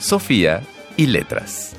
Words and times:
Sofía 0.00 0.62
y 0.96 1.06
letras. 1.06 1.76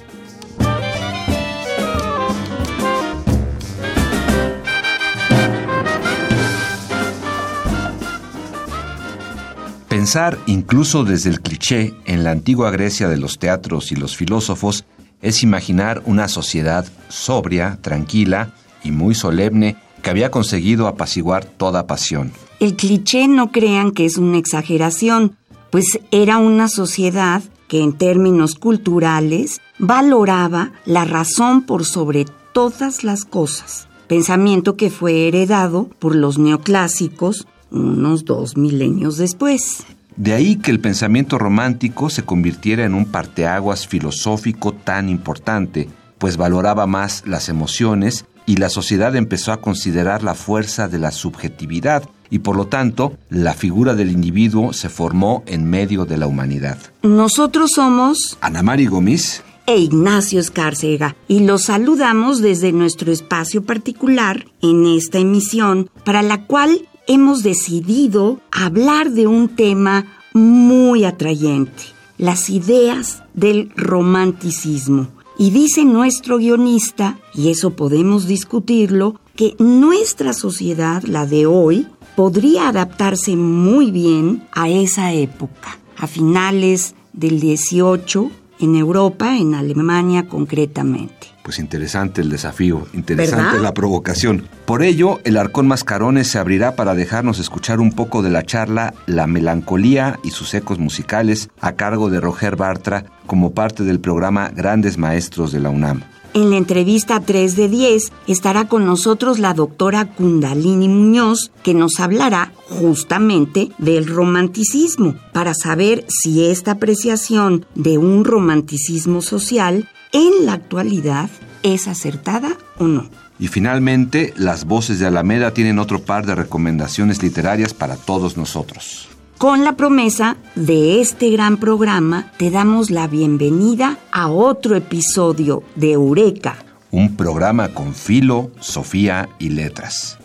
Pensar 9.90 10.38
incluso 10.46 11.04
desde 11.04 11.32
el 11.32 11.42
cliché 11.42 11.96
en 12.06 12.24
la 12.24 12.30
antigua 12.30 12.70
Grecia 12.70 13.10
de 13.10 13.18
los 13.18 13.40
teatros 13.40 13.92
y 13.92 13.96
los 13.96 14.16
filósofos 14.16 14.86
es 15.24 15.42
imaginar 15.42 16.04
una 16.06 16.28
sociedad 16.28 16.86
sobria, 17.10 17.80
tranquila 17.82 18.54
y 18.84 18.92
muy 18.92 19.16
solemne 19.16 19.78
que 20.04 20.12
había 20.12 20.30
conseguido 20.30 20.88
apaciguar 20.88 21.44
toda 21.46 21.88
pasión. 21.88 22.32
El 22.60 22.76
cliché 22.76 23.28
no 23.28 23.52
crean 23.52 23.92
que 23.92 24.06
es 24.06 24.18
una 24.18 24.38
exageración, 24.38 25.38
pues 25.72 26.00
era 26.12 26.38
una 26.38 26.68
sociedad 26.68 27.42
que 27.72 27.82
en 27.82 27.94
términos 27.94 28.56
culturales 28.56 29.62
valoraba 29.80 30.74
la 30.84 31.06
razón 31.06 31.62
por 31.62 31.86
sobre 31.86 32.26
todas 32.52 33.06
las 33.06 33.24
cosas, 33.24 33.88
pensamiento 34.10 34.76
que 34.76 34.90
fue 34.90 35.30
heredado 35.30 35.90
por 35.98 36.14
los 36.14 36.38
neoclásicos 36.38 37.48
unos 37.72 38.26
dos 38.26 38.58
milenios 38.58 39.16
después. 39.16 39.86
De 40.18 40.34
ahí 40.34 40.58
que 40.58 40.70
el 40.70 40.82
pensamiento 40.82 41.38
romántico 41.38 42.10
se 42.10 42.24
convirtiera 42.24 42.84
en 42.84 42.94
un 42.94 43.06
parteaguas 43.06 43.88
filosófico 43.88 44.74
tan 44.74 45.08
importante, 45.08 45.88
pues 46.18 46.36
valoraba 46.36 46.88
más 46.88 47.24
las 47.26 47.48
emociones 47.48 48.26
y 48.46 48.58
la 48.58 48.68
sociedad 48.68 49.16
empezó 49.16 49.54
a 49.54 49.62
considerar 49.62 50.24
la 50.24 50.36
fuerza 50.36 50.90
de 50.90 51.00
la 51.00 51.12
subjetividad 51.12 52.04
y 52.32 52.40
por 52.40 52.56
lo 52.56 52.66
tanto 52.66 53.14
la 53.30 53.54
figura 53.54 53.94
del 53.94 54.10
individuo 54.10 54.74
se 54.74 54.90
formó 54.90 55.44
en 55.46 55.70
medio 55.70 56.06
de 56.06 56.18
la 56.18 56.26
humanidad. 56.26 56.80
Nosotros 57.04 57.72
somos 57.76 58.40
Ana 58.42 58.64
Mari 58.64 58.88
Gómez 58.88 59.44
e 59.68 59.78
Ignacio 59.78 60.40
Escárcega 60.40 61.16
y 61.28 61.42
los 61.42 61.64
saludamos 61.64 62.42
desde 62.42 62.72
nuestro 62.72 63.12
espacio 63.12 63.64
particular 63.64 64.48
en 64.62 64.88
esta 64.88 65.20
emisión 65.20 65.90
para 66.04 66.24
la 66.24 66.46
cual 66.46 66.88
hemos 67.08 67.44
decidido 67.44 68.40
hablar 68.52 69.12
de 69.12 69.28
un 69.28 69.50
tema 69.50 70.06
muy 70.34 71.04
atrayente, 71.04 71.84
las 72.18 72.50
ideas 72.50 73.24
del 73.34 73.72
romanticismo. 73.76 75.10
Y 75.38 75.50
dice 75.50 75.86
nuestro 75.86 76.38
guionista, 76.38 77.20
y 77.34 77.50
eso 77.50 77.72
podemos 77.72 78.28
discutirlo, 78.28 79.20
que 79.36 79.56
nuestra 79.60 80.34
sociedad, 80.34 81.04
la 81.04 81.26
de 81.26 81.48
hoy, 81.48 81.88
podría 82.16 82.70
adaptarse 82.70 83.36
muy 83.36 83.92
bien 83.92 84.44
a 84.52 84.70
esa 84.70 85.14
época, 85.14 85.80
a 85.98 86.08
finales 86.08 86.96
del 87.14 87.40
18 87.40 88.32
en 88.60 88.76
Europa, 88.76 89.38
en 89.38 89.56
Alemania 89.56 90.28
concretamente. 90.28 91.28
Pues 91.44 91.58
interesante 91.58 92.22
el 92.22 92.30
desafío, 92.30 92.88
interesante 92.94 93.60
la 93.60 93.74
provocación. 93.74 94.48
Por 94.66 94.84
ello, 94.84 95.20
el 95.24 95.38
Arcón 95.38 95.68
Mascarones 95.68 96.28
se 96.28 96.38
abrirá 96.38 96.76
para 96.76 96.94
dejarnos 96.94 97.40
escuchar 97.40 97.80
un 97.80 97.94
poco 97.94 98.22
de 98.22 98.30
la 98.30 98.44
charla 98.44 98.94
La 99.08 99.26
melancolía 99.26 100.20
y 100.24 100.30
sus 100.30 100.54
ecos 100.54 100.78
musicales 100.78 101.50
a 101.60 101.74
cargo 101.74 102.12
de 102.12 102.20
Roger 102.20 102.56
Bartra 102.56 103.06
como 103.26 103.54
parte 103.54 103.84
del 103.84 104.00
programa 104.00 104.50
Grandes 104.50 105.00
Maestros 105.00 105.52
de 105.52 105.62
la 105.62 105.72
UNAM. 105.72 106.04
En 106.34 106.50
la 106.50 106.56
entrevista 106.56 107.20
3 107.20 107.58
de 107.58 107.68
10 107.68 108.14
estará 108.26 108.70
con 108.70 108.86
nosotros 108.86 109.38
la 109.38 109.54
doctora 109.54 110.06
Kundalini 110.06 110.88
Muñoz, 110.88 111.52
que 111.62 111.74
nos 111.74 112.00
hablará 112.00 112.54
justamente 112.70 113.72
del 113.78 114.08
romanticismo, 114.08 115.16
para 115.34 115.54
saber 115.54 116.06
si 116.08 116.46
esta 116.46 116.72
apreciación 116.72 117.66
de 117.76 117.98
un 117.98 118.24
romanticismo 118.24 119.22
social 119.22 119.90
en 120.14 120.46
la 120.46 120.54
actualidad 120.54 121.30
es 121.64 121.90
acertada 121.90 122.56
o 122.78 122.86
no. 122.86 123.10
Y 123.38 123.50
finalmente, 123.50 124.34
las 124.38 124.64
voces 124.64 125.00
de 125.00 125.08
Alameda 125.08 125.54
tienen 125.54 125.80
otro 125.80 126.00
par 126.00 126.26
de 126.26 126.36
recomendaciones 126.36 127.22
literarias 127.22 127.74
para 127.74 127.98
todos 127.98 128.38
nosotros. 128.38 129.11
Con 129.42 129.64
la 129.64 129.76
promesa 129.76 130.38
de 130.54 131.02
este 131.02 131.32
gran 131.32 131.58
programa, 131.58 132.32
te 132.38 132.52
damos 132.52 132.92
la 132.92 133.08
bienvenida 133.08 133.98
a 134.12 134.30
otro 134.30 134.76
episodio 134.76 135.64
de 135.74 135.94
Eureka. 135.94 136.58
Un 136.92 137.18
programa 137.18 137.70
con 137.70 137.96
filo, 137.96 138.52
Sofía 138.60 139.30
y 139.40 139.50
letras. 139.50 140.20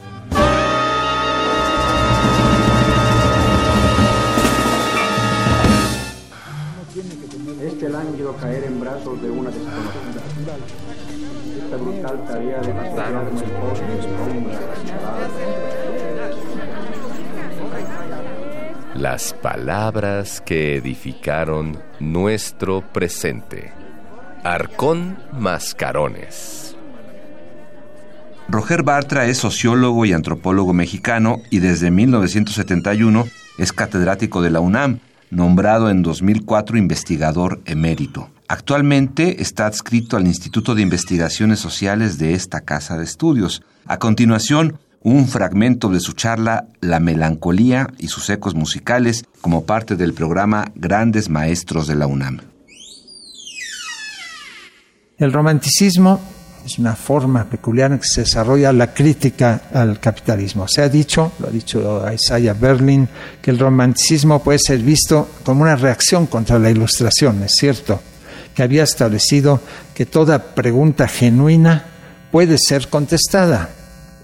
Este 7.62 7.88
lánguido 7.88 8.36
caer 8.36 8.64
en 8.64 8.80
brazos 8.80 9.22
de 9.22 9.30
una 9.30 9.48
desconocida. 9.48 10.12
Esta 11.64 11.76
brutal 11.78 12.22
tarea 12.26 12.60
de 12.60 12.72
Las 18.98 19.34
palabras 19.34 20.40
que 20.40 20.76
edificaron 20.76 21.78
nuestro 22.00 22.80
presente. 22.80 23.70
Arcón 24.42 25.18
Mascarones. 25.38 26.74
Roger 28.48 28.82
Bartra 28.84 29.26
es 29.26 29.36
sociólogo 29.36 30.06
y 30.06 30.14
antropólogo 30.14 30.72
mexicano 30.72 31.42
y 31.50 31.58
desde 31.58 31.90
1971 31.90 33.26
es 33.58 33.74
catedrático 33.74 34.40
de 34.40 34.48
la 34.48 34.60
UNAM, 34.60 35.00
nombrado 35.30 35.90
en 35.90 36.02
2004 36.02 36.78
investigador 36.78 37.60
emérito. 37.66 38.30
Actualmente 38.48 39.42
está 39.42 39.66
adscrito 39.66 40.16
al 40.16 40.26
Instituto 40.26 40.74
de 40.74 40.80
Investigaciones 40.80 41.58
Sociales 41.58 42.16
de 42.16 42.32
esta 42.32 42.62
casa 42.62 42.96
de 42.96 43.04
estudios. 43.04 43.62
A 43.84 43.98
continuación, 43.98 44.78
un 45.06 45.28
fragmento 45.28 45.88
de 45.88 46.00
su 46.00 46.14
charla 46.14 46.66
La 46.80 46.98
melancolía 46.98 47.86
y 47.96 48.08
sus 48.08 48.28
ecos 48.28 48.56
musicales 48.56 49.24
como 49.40 49.64
parte 49.64 49.94
del 49.94 50.12
programa 50.12 50.72
Grandes 50.74 51.28
Maestros 51.28 51.86
de 51.86 51.94
la 51.94 52.08
UNAM. 52.08 52.40
El 55.16 55.32
romanticismo 55.32 56.20
es 56.64 56.80
una 56.80 56.96
forma 56.96 57.44
peculiar 57.44 57.92
en 57.92 58.00
que 58.00 58.08
se 58.08 58.22
desarrolla 58.22 58.72
la 58.72 58.92
crítica 58.92 59.62
al 59.72 60.00
capitalismo. 60.00 60.66
Se 60.66 60.82
ha 60.82 60.88
dicho, 60.88 61.30
lo 61.38 61.46
ha 61.46 61.50
dicho 61.52 62.04
Isaiah 62.12 62.54
Berlin, 62.54 63.08
que 63.40 63.52
el 63.52 63.60
romanticismo 63.60 64.42
puede 64.42 64.58
ser 64.58 64.80
visto 64.80 65.28
como 65.44 65.62
una 65.62 65.76
reacción 65.76 66.26
contra 66.26 66.58
la 66.58 66.68
ilustración, 66.68 67.44
es 67.44 67.52
cierto, 67.52 68.00
que 68.56 68.64
había 68.64 68.82
establecido 68.82 69.60
que 69.94 70.04
toda 70.04 70.52
pregunta 70.56 71.06
genuina 71.06 71.84
puede 72.32 72.58
ser 72.58 72.88
contestada 72.88 73.70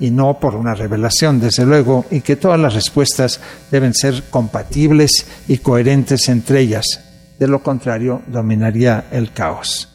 y 0.00 0.10
no 0.10 0.38
por 0.40 0.54
una 0.54 0.74
revelación, 0.74 1.40
desde 1.40 1.64
luego, 1.64 2.06
y 2.10 2.20
que 2.20 2.36
todas 2.36 2.58
las 2.58 2.74
respuestas 2.74 3.40
deben 3.70 3.94
ser 3.94 4.24
compatibles 4.30 5.26
y 5.48 5.58
coherentes 5.58 6.28
entre 6.28 6.60
ellas. 6.60 7.00
De 7.38 7.46
lo 7.46 7.62
contrario, 7.62 8.22
dominaría 8.26 9.06
el 9.10 9.32
caos. 9.32 9.88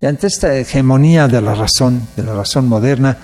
Y 0.00 0.06
ante 0.06 0.26
esta 0.26 0.54
hegemonía 0.54 1.26
de 1.26 1.40
la 1.40 1.54
razón, 1.54 2.06
de 2.16 2.22
la 2.22 2.34
razón 2.34 2.68
moderna, 2.68 3.16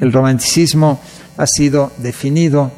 el 0.00 0.12
romanticismo 0.12 1.00
ha 1.36 1.46
sido 1.46 1.92
definido 1.98 2.72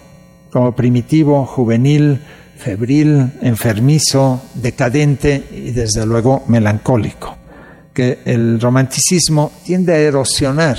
como 0.51 0.75
primitivo, 0.75 1.47
juvenil, 1.47 2.21
febril, 2.59 3.33
enfermizo, 3.41 4.43
decadente 4.55 5.49
y 5.51 5.71
desde 5.71 6.05
luego 6.05 6.45
melancólico. 6.49 7.37
Que 7.95 8.19
el 8.25 8.61
romanticismo 8.61 9.53
tiende 9.65 9.95
a 9.95 9.99
erosionar 9.99 10.77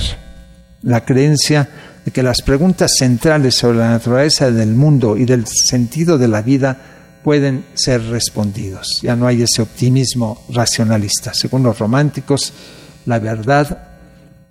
la 0.82 1.04
creencia 1.04 1.68
de 2.04 2.10
que 2.10 2.22
las 2.22 2.42
preguntas 2.42 2.92
centrales 2.98 3.56
sobre 3.56 3.78
la 3.78 3.90
naturaleza 3.90 4.50
del 4.50 4.74
mundo 4.74 5.16
y 5.16 5.24
del 5.24 5.46
sentido 5.46 6.18
de 6.18 6.28
la 6.28 6.42
vida 6.42 6.76
pueden 7.22 7.66
ser 7.74 8.02
respondidos. 8.04 9.00
Ya 9.02 9.16
no 9.16 9.26
hay 9.26 9.42
ese 9.42 9.62
optimismo 9.62 10.42
racionalista. 10.48 11.34
Según 11.34 11.62
los 11.62 11.78
románticos, 11.78 12.52
la 13.04 13.18
verdad 13.18 13.89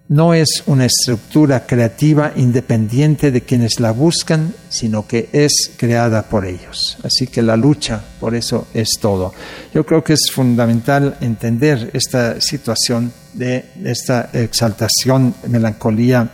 no 0.10 0.34
es 0.34 0.64
una 0.66 0.86
estructura 0.86 1.68
creativa 1.68 2.34
independiente 2.36 3.32
de 3.32 3.42
quienes 3.42 3.80
la 3.80 3.92
buscan, 3.92 4.56
sino 4.68 5.08
que 5.08 5.30
es 5.32 5.72
creada 5.78 6.24
por 6.24 6.46
ellos. 6.46 6.98
Así 7.04 7.28
que 7.28 7.44
la 7.44 7.56
lucha 7.56 8.04
por 8.20 8.34
eso 8.34 8.68
es 8.74 8.90
todo. 9.00 9.34
Yo 9.72 9.86
creo 9.86 10.04
que 10.04 10.14
es 10.14 10.32
fundamental 10.32 11.16
entender 11.22 11.92
esta 11.94 12.42
situación 12.42 13.14
de 13.34 13.66
esta 13.86 14.32
exaltación, 14.34 15.36
melancolía 15.48 16.28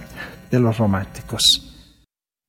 de 0.50 0.60
los 0.60 0.78
románticos. 0.78 1.42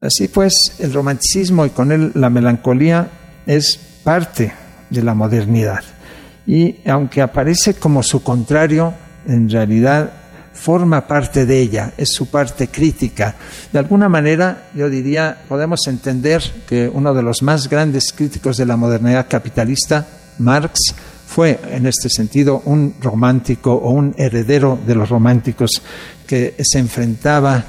Así 0.01 0.29
pues, 0.29 0.77
el 0.79 0.93
romanticismo 0.93 1.67
y 1.67 1.71
con 1.71 1.91
él 1.91 2.13
la 2.15 2.31
melancolía 2.31 3.11
es 3.47 3.81
parte 4.05 4.53
de 4.91 5.03
la 5.03 5.15
modernidad. 5.15 5.83
Y 6.47 6.77
aunque 6.89 7.21
aparece 7.21 7.75
como 7.75 8.05
su 8.05 8.23
contrario, 8.23 8.95
en 9.27 9.51
realidad 9.51 10.13
forma 10.57 11.07
parte 11.07 11.47
de 11.47 11.61
ella, 11.61 11.93
es 11.97 12.09
su 12.13 12.27
parte 12.27 12.69
crítica. 12.69 13.37
De 13.73 13.79
alguna 13.79 14.09
manera, 14.09 14.69
yo 14.75 14.91
diría, 14.91 15.45
podemos 15.49 15.87
entender 15.87 16.43
que 16.69 16.91
uno 16.93 17.15
de 17.15 17.23
los 17.23 17.43
más 17.43 17.69
grandes 17.69 18.13
críticos 18.13 18.57
de 18.57 18.67
la 18.67 18.77
modernidad 18.77 19.27
capitalista, 19.29 20.07
Marx, 20.39 20.95
fue 21.27 21.61
en 21.71 21.87
este 21.87 22.09
sentido 22.09 22.63
un 22.65 22.95
romántico 23.01 23.75
o 23.75 23.91
un 23.91 24.15
heredero 24.17 24.79
de 24.87 24.95
los 24.95 25.09
románticos 25.09 25.83
que 26.27 26.55
se 26.63 26.79
enfrentaba 26.79 27.65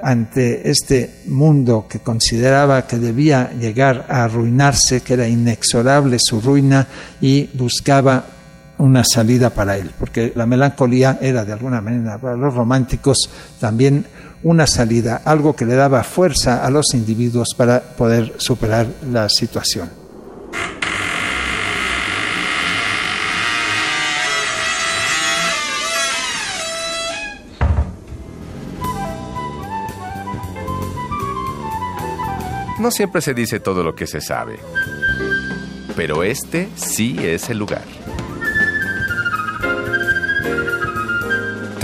ante 0.00 0.70
este 0.70 1.22
mundo 1.26 1.86
que 1.88 1.98
consideraba 2.00 2.86
que 2.86 2.98
debía 2.98 3.50
llegar 3.58 4.06
a 4.08 4.24
arruinarse, 4.24 5.00
que 5.00 5.14
era 5.14 5.26
inexorable 5.26 6.18
su 6.20 6.40
ruina 6.40 6.86
y 7.20 7.50
buscaba 7.54 8.24
una 8.78 9.02
salida 9.04 9.50
para 9.50 9.76
él, 9.76 9.90
porque 9.98 10.32
la 10.34 10.46
melancolía 10.46 11.18
era 11.20 11.44
de 11.44 11.52
alguna 11.52 11.80
manera 11.80 12.18
para 12.18 12.36
los 12.36 12.54
románticos 12.54 13.28
también 13.60 14.06
una 14.42 14.66
salida, 14.66 15.22
algo 15.24 15.54
que 15.56 15.66
le 15.66 15.74
daba 15.74 16.04
fuerza 16.04 16.64
a 16.64 16.70
los 16.70 16.94
individuos 16.94 17.54
para 17.56 17.80
poder 17.80 18.34
superar 18.38 18.86
la 19.10 19.28
situación. 19.28 19.90
No 32.78 32.92
siempre 32.92 33.20
se 33.20 33.34
dice 33.34 33.58
todo 33.58 33.82
lo 33.82 33.96
que 33.96 34.06
se 34.06 34.20
sabe, 34.20 34.60
pero 35.96 36.22
este 36.22 36.68
sí 36.76 37.16
es 37.20 37.50
el 37.50 37.58
lugar. 37.58 37.82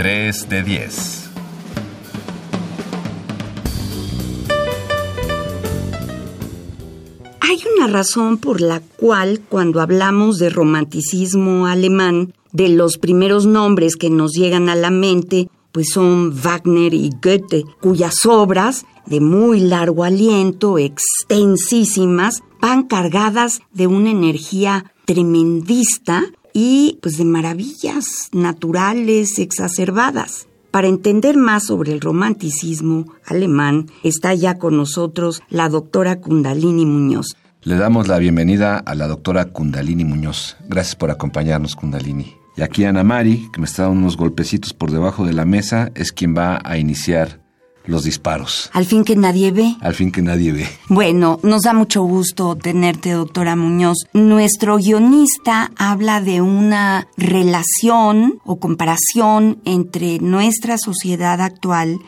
3 0.05 0.49
de 0.51 0.62
10. 0.62 1.31
Hay 7.41 7.59
una 7.75 7.87
razón 7.87 8.37
por 8.37 8.61
la 8.61 8.83
cual 8.99 9.41
cuando 9.49 9.81
hablamos 9.81 10.37
de 10.37 10.51
romanticismo 10.51 11.67
alemán, 11.67 12.35
de 12.53 12.69
los 12.69 12.99
primeros 12.99 13.47
nombres 13.47 13.97
que 13.97 14.11
nos 14.11 14.33
llegan 14.33 14.69
a 14.69 14.75
la 14.75 14.91
mente, 14.91 15.49
pues 15.73 15.89
son 15.95 16.39
Wagner 16.39 16.93
y 16.93 17.09
Goethe, 17.23 17.65
cuyas 17.81 18.27
obras, 18.27 18.85
de 19.07 19.21
muy 19.21 19.61
largo 19.61 20.05
aliento, 20.05 20.77
extensísimas, 20.77 22.43
van 22.61 22.83
cargadas 22.83 23.62
de 23.73 23.87
una 23.87 24.11
energía 24.11 24.93
tremendista 25.07 26.25
y 26.55 26.99
pues 27.03 27.19
de 27.19 27.27
maravillas 27.27 28.31
naturales 28.33 29.39
exacerbadas. 29.39 30.47
Para 30.71 30.89
entender 30.89 31.37
más 31.37 31.67
sobre 31.67 31.93
el 31.93 32.01
romanticismo 32.01 33.12
alemán, 33.27 33.91
está 34.03 34.33
ya 34.35 34.59
con 34.59 34.77
nosotros 34.77 35.43
la 35.51 35.69
doctora 35.69 36.21
Kundalini 36.21 36.87
Muñoz. 36.87 37.37
Le 37.62 37.77
damos 37.77 38.09
la 38.09 38.19
bienvenida 38.19 38.79
a 38.79 38.95
la 38.95 39.06
doctora 39.06 39.47
Kundalini 39.47 40.05
Muñoz. 40.05 40.56
Gracias 40.69 40.97
por 40.97 41.11
acompañarnos, 41.11 41.77
Kundalini. 41.77 42.35
Y 42.57 42.62
aquí 42.62 42.85
Ana 42.85 43.05
Mari, 43.05 43.50
que 43.53 43.61
me 43.61 43.67
está 43.67 43.83
dando 43.83 43.99
unos 43.99 44.17
golpecitos 44.17 44.73
por 44.73 44.91
debajo 44.91 45.25
de 45.25 45.33
la 45.33 45.45
mesa, 45.45 45.91
es 45.95 46.12
quien 46.12 46.37
va 46.37 46.61
a 46.65 46.79
iniciar 46.79 47.44
los 47.87 48.05
disparos. 48.05 48.71
Al 48.73 48.87
fin 48.87 49.05
que 49.05 49.17
nadie 49.17 49.51
ve. 49.51 49.77
Al 49.81 49.95
fin 49.95 50.11
que 50.11 50.23
nadie 50.23 50.53
ve. 50.53 50.69
Bueno, 50.89 51.39
nos 51.43 51.63
da 51.63 51.73
mucho 51.73 52.03
gusto 52.03 52.57
tenerte, 52.57 53.13
doctora 53.13 53.57
Muñoz. 53.57 53.99
Nuestro 54.13 54.77
guionista 54.77 55.71
habla 55.77 56.21
de 56.21 56.41
una 56.41 57.09
relación 57.17 58.41
o 58.45 58.57
comparación 58.57 59.61
entre 59.65 60.19
nuestra 60.19 60.79
sociedad 60.79 61.41
actual 61.41 62.01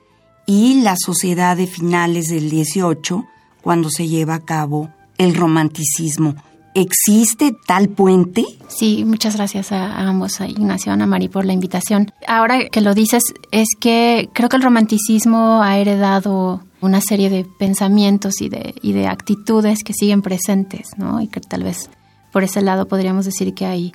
y 0.46 0.80
la 0.82 0.96
sociedad 0.96 1.56
de 1.56 1.66
finales 1.66 2.28
del 2.28 2.48
18, 2.50 3.26
cuando 3.62 3.90
se 3.90 4.08
lleva 4.08 4.34
a 4.34 4.44
cabo 4.44 4.90
el 5.18 5.34
romanticismo. 5.34 6.36
¿Existe 6.76 7.56
tal 7.66 7.88
puente? 7.88 8.44
Sí, 8.68 9.06
muchas 9.06 9.34
gracias 9.36 9.72
a, 9.72 9.96
ambos, 10.06 10.42
a 10.42 10.46
Ignacio 10.46 10.90
y 10.90 10.92
Ana 10.92 11.06
María, 11.06 11.30
por 11.30 11.46
la 11.46 11.54
invitación. 11.54 12.12
Ahora 12.28 12.68
que 12.68 12.82
lo 12.82 12.92
dices, 12.92 13.22
es 13.50 13.68
que 13.80 14.28
creo 14.34 14.50
que 14.50 14.56
el 14.56 14.62
romanticismo 14.62 15.62
ha 15.62 15.78
heredado 15.78 16.60
una 16.82 17.00
serie 17.00 17.30
de 17.30 17.46
pensamientos 17.58 18.42
y 18.42 18.50
de, 18.50 18.74
y 18.82 18.92
de 18.92 19.06
actitudes 19.06 19.82
que 19.84 19.94
siguen 19.94 20.20
presentes, 20.20 20.88
¿no? 20.98 21.22
Y 21.22 21.28
que 21.28 21.40
tal 21.40 21.62
vez 21.62 21.88
por 22.30 22.44
ese 22.44 22.60
lado 22.60 22.86
podríamos 22.86 23.24
decir 23.24 23.54
que 23.54 23.64
hay 23.64 23.94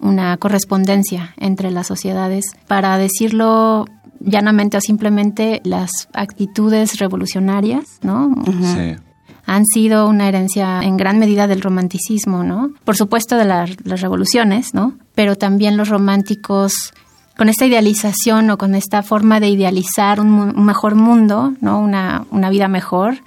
una 0.00 0.36
correspondencia 0.36 1.32
entre 1.36 1.70
las 1.70 1.86
sociedades. 1.86 2.46
Para 2.66 2.98
decirlo 2.98 3.84
llanamente 4.18 4.76
o 4.76 4.80
simplemente, 4.80 5.60
las 5.62 6.08
actitudes 6.12 6.98
revolucionarias, 6.98 7.84
¿no? 8.02 8.34
Sí 8.74 8.96
han 9.46 9.64
sido 9.64 10.08
una 10.08 10.28
herencia 10.28 10.80
en 10.82 10.96
gran 10.96 11.18
medida 11.18 11.46
del 11.46 11.62
romanticismo, 11.62 12.42
¿no? 12.42 12.72
Por 12.84 12.96
supuesto 12.96 13.36
de 13.36 13.44
las 13.44 14.00
revoluciones, 14.00 14.74
¿no? 14.74 14.94
Pero 15.14 15.36
también 15.36 15.76
los 15.76 15.88
románticos 15.88 16.92
con 17.36 17.48
esta 17.48 17.64
idealización 17.64 18.50
o 18.50 18.58
con 18.58 18.74
esta 18.74 19.02
forma 19.02 19.38
de 19.40 19.48
idealizar 19.48 20.20
un, 20.20 20.64
mejor 20.64 20.96
mundo, 20.96 21.54
¿no? 21.60 21.78
Una, 21.78 22.24
una, 22.30 22.50
vida 22.50 22.66
mejor, 22.66 23.18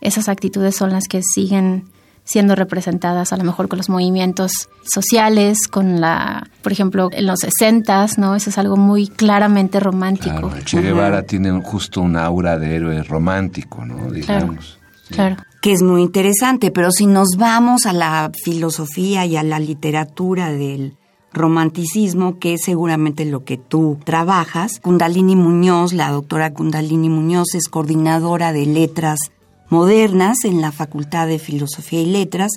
esas 0.00 0.28
actitudes 0.28 0.76
son 0.76 0.90
las 0.90 1.08
que 1.08 1.22
siguen 1.22 1.84
siendo 2.22 2.54
representadas 2.54 3.32
a 3.32 3.38
lo 3.38 3.44
mejor 3.44 3.68
con 3.68 3.78
los 3.78 3.88
movimientos 3.88 4.68
sociales, 4.84 5.66
con 5.66 5.98
la, 5.98 6.46
por 6.62 6.72
ejemplo, 6.72 7.08
en 7.10 7.26
los 7.26 7.40
60, 7.40 8.06
¿no? 8.18 8.36
Eso 8.36 8.50
es 8.50 8.58
algo 8.58 8.76
muy 8.76 9.08
claramente 9.08 9.80
romántico. 9.80 10.52
che 10.64 10.82
Guevara 10.82 11.22
tiene 11.22 11.50
justo 11.62 12.02
un 12.02 12.16
aura 12.16 12.58
de 12.58 12.76
héroe 12.76 13.02
romántico, 13.02 13.84
¿no? 13.84 14.10
Digamos. 14.12 14.78
claro 15.10 15.47
que 15.60 15.72
es 15.72 15.82
muy 15.82 16.02
interesante, 16.02 16.70
pero 16.70 16.90
si 16.90 17.06
nos 17.06 17.36
vamos 17.36 17.86
a 17.86 17.92
la 17.92 18.30
filosofía 18.44 19.26
y 19.26 19.36
a 19.36 19.42
la 19.42 19.58
literatura 19.58 20.52
del 20.52 20.96
romanticismo, 21.32 22.38
que 22.38 22.54
es 22.54 22.62
seguramente 22.64 23.24
lo 23.24 23.44
que 23.44 23.58
tú 23.58 23.98
trabajas, 24.04 24.80
Kundalini 24.80 25.36
Muñoz, 25.36 25.92
la 25.92 26.10
doctora 26.10 26.52
Kundalini 26.52 27.08
Muñoz 27.08 27.54
es 27.54 27.68
coordinadora 27.68 28.52
de 28.52 28.66
letras 28.66 29.18
modernas 29.68 30.38
en 30.44 30.60
la 30.60 30.72
Facultad 30.72 31.26
de 31.26 31.38
Filosofía 31.38 32.00
y 32.00 32.06
Letras, 32.06 32.52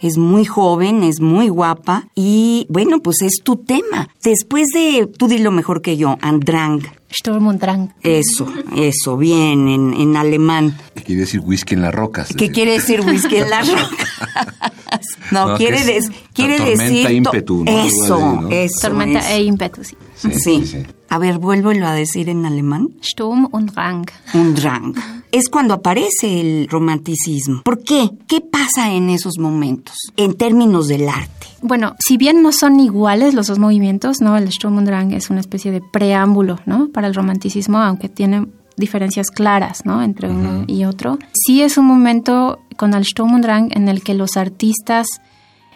es 0.00 0.18
muy 0.18 0.44
joven, 0.44 1.02
es 1.02 1.20
muy 1.20 1.48
guapa 1.48 2.08
y 2.14 2.66
bueno, 2.68 3.00
pues 3.00 3.22
es 3.22 3.42
tu 3.42 3.56
tema. 3.56 4.08
Después 4.22 4.68
de, 4.74 5.06
tú 5.06 5.28
dilo 5.28 5.50
mejor 5.50 5.82
que 5.82 5.96
yo, 5.96 6.18
Andrang, 6.20 6.82
Sturm 7.12 7.46
und 7.46 7.60
Drang. 7.60 7.94
Eso, 8.02 8.46
eso, 8.76 9.16
bien, 9.16 9.68
en, 9.68 9.94
en 9.94 10.16
alemán. 10.16 10.76
¿Qué 10.94 11.02
quiere 11.02 11.20
decir 11.22 11.40
whisky 11.40 11.74
en 11.74 11.82
las 11.82 11.94
rocas? 11.94 12.34
¿Qué 12.36 12.50
quiere 12.50 12.72
decir 12.72 13.00
whisky 13.00 13.36
en 13.36 13.50
las 13.50 13.68
rocas? 13.72 15.00
no, 15.30 15.56
quiere, 15.56 16.00
quiere 16.34 16.58
decir... 16.58 17.10
ímpetu, 17.10 17.64
¿no? 17.64 17.70
Eso, 17.70 18.48
eso. 18.50 18.80
Tormenta 18.80 19.32
e 19.32 19.42
ímpetu, 19.44 19.84
sí. 19.84 19.96
Sí. 20.16 20.66
sí. 20.66 20.86
A 21.08 21.18
ver, 21.18 21.38
vuélvelo 21.38 21.86
a 21.86 21.92
decir 21.92 22.28
en 22.28 22.46
alemán. 22.46 22.88
Sturm 23.00 23.48
und 23.52 23.72
Drang. 23.72 24.06
Und 24.34 24.58
Drang. 24.58 24.94
Es 25.30 25.48
cuando 25.48 25.74
aparece 25.74 26.40
el 26.40 26.68
romanticismo. 26.68 27.62
¿Por 27.64 27.82
qué? 27.82 28.10
¿Qué 28.26 28.40
pasa 28.40 28.92
en 28.92 29.10
esos 29.10 29.38
momentos 29.38 29.96
en 30.16 30.34
términos 30.34 30.88
del 30.88 31.08
arte? 31.08 31.46
Bueno, 31.62 31.94
si 31.98 32.16
bien 32.16 32.42
no 32.42 32.52
son 32.52 32.80
iguales 32.80 33.34
los 33.34 33.46
dos 33.46 33.58
movimientos, 33.58 34.20
¿no? 34.20 34.36
El 34.36 34.50
Sturm 34.50 34.78
und 34.78 34.86
Drang 34.86 35.12
es 35.12 35.30
una 35.30 35.40
especie 35.40 35.72
de 35.72 35.80
preámbulo, 35.80 36.58
¿no? 36.66 36.88
Para 36.88 37.06
el 37.06 37.14
romanticismo, 37.14 37.78
aunque 37.78 38.08
tiene 38.08 38.46
diferencias 38.76 39.30
claras, 39.30 39.86
¿no? 39.86 40.02
Entre 40.02 40.28
uno 40.28 40.64
y 40.66 40.84
otro. 40.84 41.18
Sí 41.32 41.62
es 41.62 41.78
un 41.78 41.86
momento 41.86 42.60
con 42.76 42.94
el 42.94 43.04
Sturm 43.04 43.34
und 43.34 43.44
Drang 43.44 43.70
en 43.72 43.88
el 43.88 44.02
que 44.02 44.14
los 44.14 44.36
artistas 44.36 45.06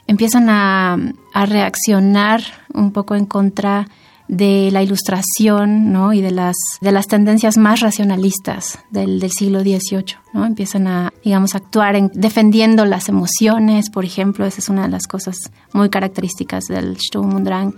empiezan 0.06 0.50
a, 0.50 0.98
a 1.34 1.46
reaccionar 1.46 2.42
un 2.74 2.92
poco 2.92 3.14
en 3.14 3.26
contra 3.26 3.88
de 4.30 4.70
la 4.70 4.82
ilustración 4.82 5.92
¿no? 5.92 6.12
y 6.12 6.20
de 6.20 6.30
las, 6.30 6.56
de 6.80 6.92
las 6.92 7.08
tendencias 7.08 7.56
más 7.56 7.80
racionalistas 7.80 8.78
del, 8.90 9.18
del 9.18 9.32
siglo 9.32 9.60
XVIII. 9.60 10.16
¿no? 10.32 10.46
Empiezan 10.46 10.86
a, 10.86 11.12
digamos, 11.24 11.56
actuar 11.56 11.96
en, 11.96 12.12
defendiendo 12.14 12.84
las 12.84 13.08
emociones, 13.08 13.90
por 13.90 14.04
ejemplo, 14.04 14.46
esa 14.46 14.60
es 14.60 14.68
una 14.68 14.82
de 14.82 14.88
las 14.88 15.08
cosas 15.08 15.36
muy 15.72 15.90
características 15.90 16.64
del 16.66 16.96
Sturm 16.98 17.34
und 17.34 17.44
Drang. 17.44 17.74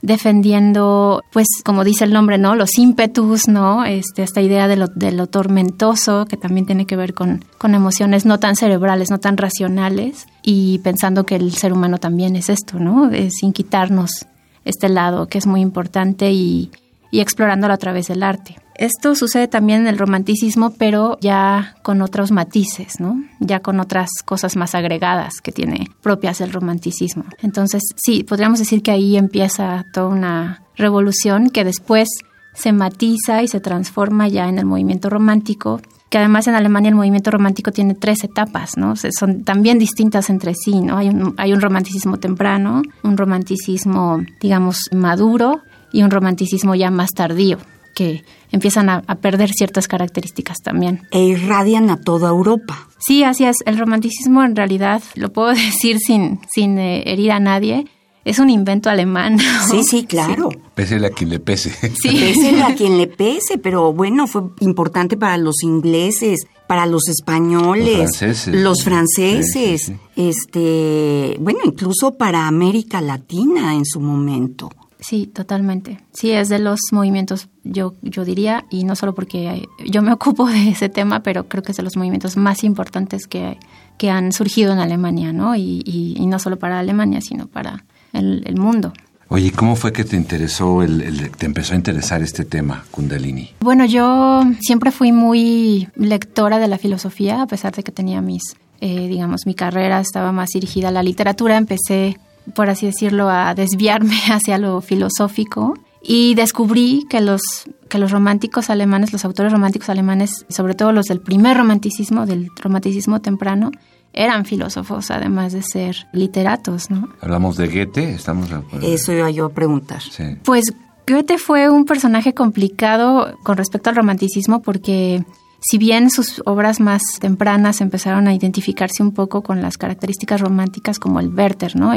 defendiendo, 0.00 1.22
pues, 1.32 1.48
como 1.64 1.82
dice 1.82 2.04
el 2.04 2.12
nombre, 2.12 2.38
¿no? 2.38 2.54
Los 2.54 2.78
ímpetus, 2.78 3.48
¿no? 3.48 3.84
Este, 3.84 4.22
esta 4.22 4.40
idea 4.40 4.68
de 4.68 4.76
lo, 4.76 4.86
de 4.86 5.10
lo 5.10 5.26
tormentoso, 5.26 6.24
que 6.26 6.36
también 6.36 6.66
tiene 6.66 6.86
que 6.86 6.96
ver 6.96 7.14
con, 7.14 7.44
con 7.58 7.74
emociones 7.74 8.24
no 8.24 8.38
tan 8.38 8.54
cerebrales, 8.54 9.10
no 9.10 9.18
tan 9.18 9.36
racionales, 9.36 10.26
y 10.42 10.78
pensando 10.78 11.26
que 11.26 11.34
el 11.34 11.52
ser 11.52 11.72
humano 11.72 11.98
también 11.98 12.36
es 12.36 12.48
esto, 12.48 12.78
¿no? 12.78 13.10
Sin 13.30 13.52
quitarnos 13.52 14.26
este 14.70 14.88
lado 14.88 15.26
que 15.26 15.38
es 15.38 15.46
muy 15.46 15.60
importante 15.60 16.32
y, 16.32 16.70
explorándolo 17.12 17.74
a 17.74 17.78
través 17.78 18.08
del 18.08 18.22
arte. 18.22 18.56
Esto 18.76 19.14
sucede 19.14 19.46
también 19.46 19.82
en 19.82 19.88
el 19.88 19.98
romanticismo, 19.98 20.70
pero 20.78 21.18
ya 21.20 21.74
con 21.82 22.00
otros 22.00 22.30
matices, 22.30 22.98
¿no? 22.98 23.22
Ya 23.38 23.60
con 23.60 23.78
otras 23.78 24.08
cosas 24.24 24.56
más 24.56 24.74
agregadas 24.74 25.42
que 25.42 25.52
tiene 25.52 25.88
propias 26.00 26.40
el 26.40 26.52
romanticismo. 26.52 27.24
Entonces, 27.42 27.82
sí, 27.96 28.24
podríamos 28.24 28.58
decir 28.58 28.82
que 28.82 28.90
ahí 28.90 29.16
empieza 29.18 29.84
toda 29.92 30.08
una 30.08 30.62
revolución 30.76 31.50
que 31.50 31.64
después 31.64 32.08
se 32.54 32.72
matiza 32.72 33.42
y 33.42 33.48
se 33.48 33.60
transforma 33.60 34.28
ya 34.28 34.48
en 34.48 34.58
el 34.58 34.64
movimiento 34.64 35.10
romántico, 35.10 35.80
que 36.10 36.18
además 36.18 36.48
en 36.48 36.56
Alemania 36.56 36.88
el 36.88 36.96
movimiento 36.96 37.30
romántico 37.30 37.70
tiene 37.70 37.94
tres 37.94 38.24
etapas, 38.24 38.76
¿no? 38.76 38.94
son 38.96 39.44
también 39.44 39.78
distintas 39.78 40.28
entre 40.28 40.54
sí, 40.54 40.80
¿no? 40.80 40.98
Hay 40.98 41.08
un, 41.08 41.34
hay 41.38 41.52
un 41.52 41.60
romanticismo 41.60 42.18
temprano, 42.18 42.82
un 43.04 43.16
romanticismo, 43.16 44.18
digamos, 44.40 44.90
maduro 44.92 45.60
y 45.92 46.02
un 46.02 46.10
romanticismo 46.10 46.74
ya 46.74 46.90
más 46.90 47.10
tardío 47.10 47.58
que 47.94 48.24
empiezan 48.50 48.88
a, 48.88 49.02
perder 49.02 49.50
ciertas 49.50 49.86
características 49.86 50.58
también. 50.62 51.02
E 51.10 51.24
irradian 51.24 51.90
a 51.90 51.96
toda 51.96 52.28
Europa. 52.28 52.88
Sí, 52.98 53.24
así 53.24 53.44
es. 53.44 53.56
El 53.66 53.78
romanticismo 53.78 54.42
en 54.42 54.56
realidad, 54.56 55.02
lo 55.14 55.32
puedo 55.32 55.48
decir 55.54 55.98
sin, 55.98 56.40
sin 56.52 56.78
eh, 56.78 57.02
herir 57.06 57.32
a 57.32 57.40
nadie, 57.40 57.86
es 58.24 58.38
un 58.38 58.50
invento 58.50 58.90
alemán. 58.90 59.38
Sí, 59.70 59.82
sí, 59.82 60.04
claro. 60.04 60.48
Pésele 60.74 61.06
a 61.06 61.10
quien 61.10 61.30
le 61.30 61.40
pese. 61.40 61.70
Sí. 61.70 62.08
Pésele 62.08 62.62
a 62.62 62.74
quien 62.74 62.98
le 62.98 63.06
pese, 63.06 63.58
pero 63.58 63.92
bueno, 63.92 64.26
fue 64.26 64.42
importante 64.60 65.16
para 65.16 65.36
los 65.36 65.62
ingleses, 65.62 66.46
para 66.66 66.86
los 66.86 67.08
españoles, 67.08 67.98
los 67.98 68.16
franceses, 68.16 68.54
los 68.54 68.84
franceses 68.84 69.92
este, 70.16 71.36
bueno, 71.40 71.60
incluso 71.64 72.12
para 72.12 72.46
América 72.46 73.00
Latina 73.00 73.74
en 73.74 73.84
su 73.84 74.00
momento. 74.00 74.70
Sí, 75.00 75.26
totalmente. 75.26 75.98
Sí, 76.12 76.30
es 76.30 76.48
de 76.48 76.58
los 76.58 76.78
movimientos, 76.92 77.48
yo, 77.64 77.94
yo 78.02 78.24
diría, 78.24 78.66
y 78.70 78.84
no 78.84 78.96
solo 78.96 79.14
porque 79.14 79.66
yo 79.86 80.02
me 80.02 80.12
ocupo 80.12 80.46
de 80.46 80.68
ese 80.68 80.88
tema, 80.88 81.22
pero 81.22 81.48
creo 81.48 81.62
que 81.62 81.72
es 81.72 81.76
de 81.76 81.82
los 81.82 81.96
movimientos 81.96 82.36
más 82.36 82.64
importantes 82.64 83.26
que, 83.26 83.58
que 83.96 84.10
han 84.10 84.32
surgido 84.32 84.72
en 84.72 84.78
Alemania, 84.78 85.32
¿no? 85.32 85.56
Y, 85.56 85.82
y, 85.84 86.26
no 86.26 86.38
solo 86.38 86.58
para 86.58 86.78
Alemania, 86.78 87.20
sino 87.20 87.46
para 87.46 87.84
el, 88.12 88.42
el 88.46 88.56
mundo. 88.56 88.92
Oye, 89.28 89.52
¿cómo 89.52 89.76
fue 89.76 89.92
que 89.92 90.04
te 90.04 90.16
interesó, 90.16 90.82
el, 90.82 91.30
te 91.30 91.46
empezó 91.46 91.74
a 91.74 91.76
interesar 91.76 92.20
este 92.20 92.44
tema, 92.44 92.84
Kundalini? 92.90 93.50
Bueno, 93.60 93.84
yo 93.84 94.42
siempre 94.60 94.90
fui 94.90 95.12
muy 95.12 95.88
lectora 95.94 96.58
de 96.58 96.66
la 96.66 96.78
filosofía, 96.78 97.42
a 97.42 97.46
pesar 97.46 97.74
de 97.74 97.84
que 97.84 97.92
tenía 97.92 98.20
mis, 98.20 98.42
eh, 98.80 99.06
digamos, 99.06 99.42
mi 99.46 99.54
carrera 99.54 100.00
estaba 100.00 100.32
más 100.32 100.48
dirigida 100.52 100.88
a 100.88 100.90
la 100.90 101.04
literatura. 101.04 101.56
Empecé 101.56 102.16
por 102.54 102.70
así 102.70 102.86
decirlo, 102.86 103.28
a 103.28 103.54
desviarme 103.54 104.16
hacia 104.30 104.58
lo 104.58 104.80
filosófico 104.80 105.78
y 106.02 106.34
descubrí 106.34 107.06
que 107.08 107.20
los, 107.20 107.42
que 107.88 107.98
los 107.98 108.10
románticos 108.10 108.70
alemanes, 108.70 109.12
los 109.12 109.24
autores 109.24 109.52
románticos 109.52 109.90
alemanes, 109.90 110.46
sobre 110.48 110.74
todo 110.74 110.92
los 110.92 111.06
del 111.06 111.20
primer 111.20 111.56
romanticismo, 111.56 112.26
del 112.26 112.48
romanticismo 112.56 113.20
temprano, 113.20 113.70
eran 114.12 114.44
filósofos, 114.44 115.10
además 115.10 115.52
de 115.52 115.62
ser 115.62 116.06
literatos, 116.12 116.90
¿no? 116.90 117.08
Hablamos 117.20 117.56
de 117.56 117.68
Goethe, 117.68 118.14
estamos... 118.14 118.50
Eso 118.82 119.12
iba 119.12 119.30
yo 119.30 119.46
a 119.46 119.48
preguntar. 119.50 120.02
Pues 120.44 120.72
Goethe 121.06 121.38
fue 121.38 121.70
un 121.70 121.84
personaje 121.84 122.34
complicado 122.34 123.36
con 123.42 123.56
respecto 123.56 123.90
al 123.90 123.96
romanticismo 123.96 124.62
porque 124.62 125.24
si 125.60 125.78
bien 125.78 126.10
sus 126.10 126.42
obras 126.46 126.80
más 126.80 127.02
tempranas 127.20 127.80
empezaron 127.80 128.26
a 128.28 128.34
identificarse 128.34 129.02
un 129.02 129.12
poco 129.12 129.42
con 129.42 129.60
las 129.60 129.76
características 129.76 130.40
románticas 130.40 130.98
como 130.98 131.20
el 131.20 131.28
Werther, 131.28 131.76
¿no? 131.76 131.92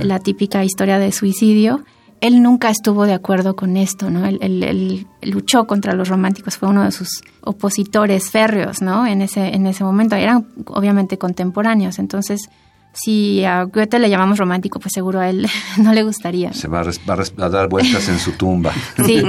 La 0.00 0.18
típica 0.18 0.64
historia 0.64 0.98
de 0.98 1.12
suicidio, 1.12 1.84
él 2.20 2.42
nunca 2.42 2.70
estuvo 2.70 3.04
de 3.04 3.14
acuerdo 3.14 3.56
con 3.56 3.76
esto, 3.76 4.10
¿no? 4.10 4.26
Él, 4.26 5.06
luchó 5.22 5.66
contra 5.66 5.94
los 5.94 6.08
románticos, 6.08 6.56
fue 6.56 6.68
uno 6.68 6.84
de 6.84 6.92
sus 6.92 7.22
opositores 7.42 8.30
férreos, 8.30 8.80
¿no? 8.80 9.06
En 9.06 9.22
ese, 9.22 9.48
en 9.48 9.66
ese 9.66 9.84
momento. 9.84 10.16
Eran 10.16 10.46
obviamente 10.66 11.18
contemporáneos, 11.18 11.98
entonces 11.98 12.48
si 12.96 13.44
a 13.44 13.64
Goethe 13.64 13.98
le 13.98 14.08
llamamos 14.08 14.38
romántico, 14.38 14.80
pues 14.80 14.92
seguro 14.94 15.20
a 15.20 15.28
él 15.28 15.46
no 15.78 15.92
le 15.92 16.02
gustaría. 16.02 16.52
Se 16.52 16.68
va 16.68 16.80
a, 16.80 17.48
dar 17.48 17.68
vueltas 17.68 18.08
en 18.08 18.18
su 18.18 18.32
tumba. 18.32 18.72
Sí, 19.04 19.22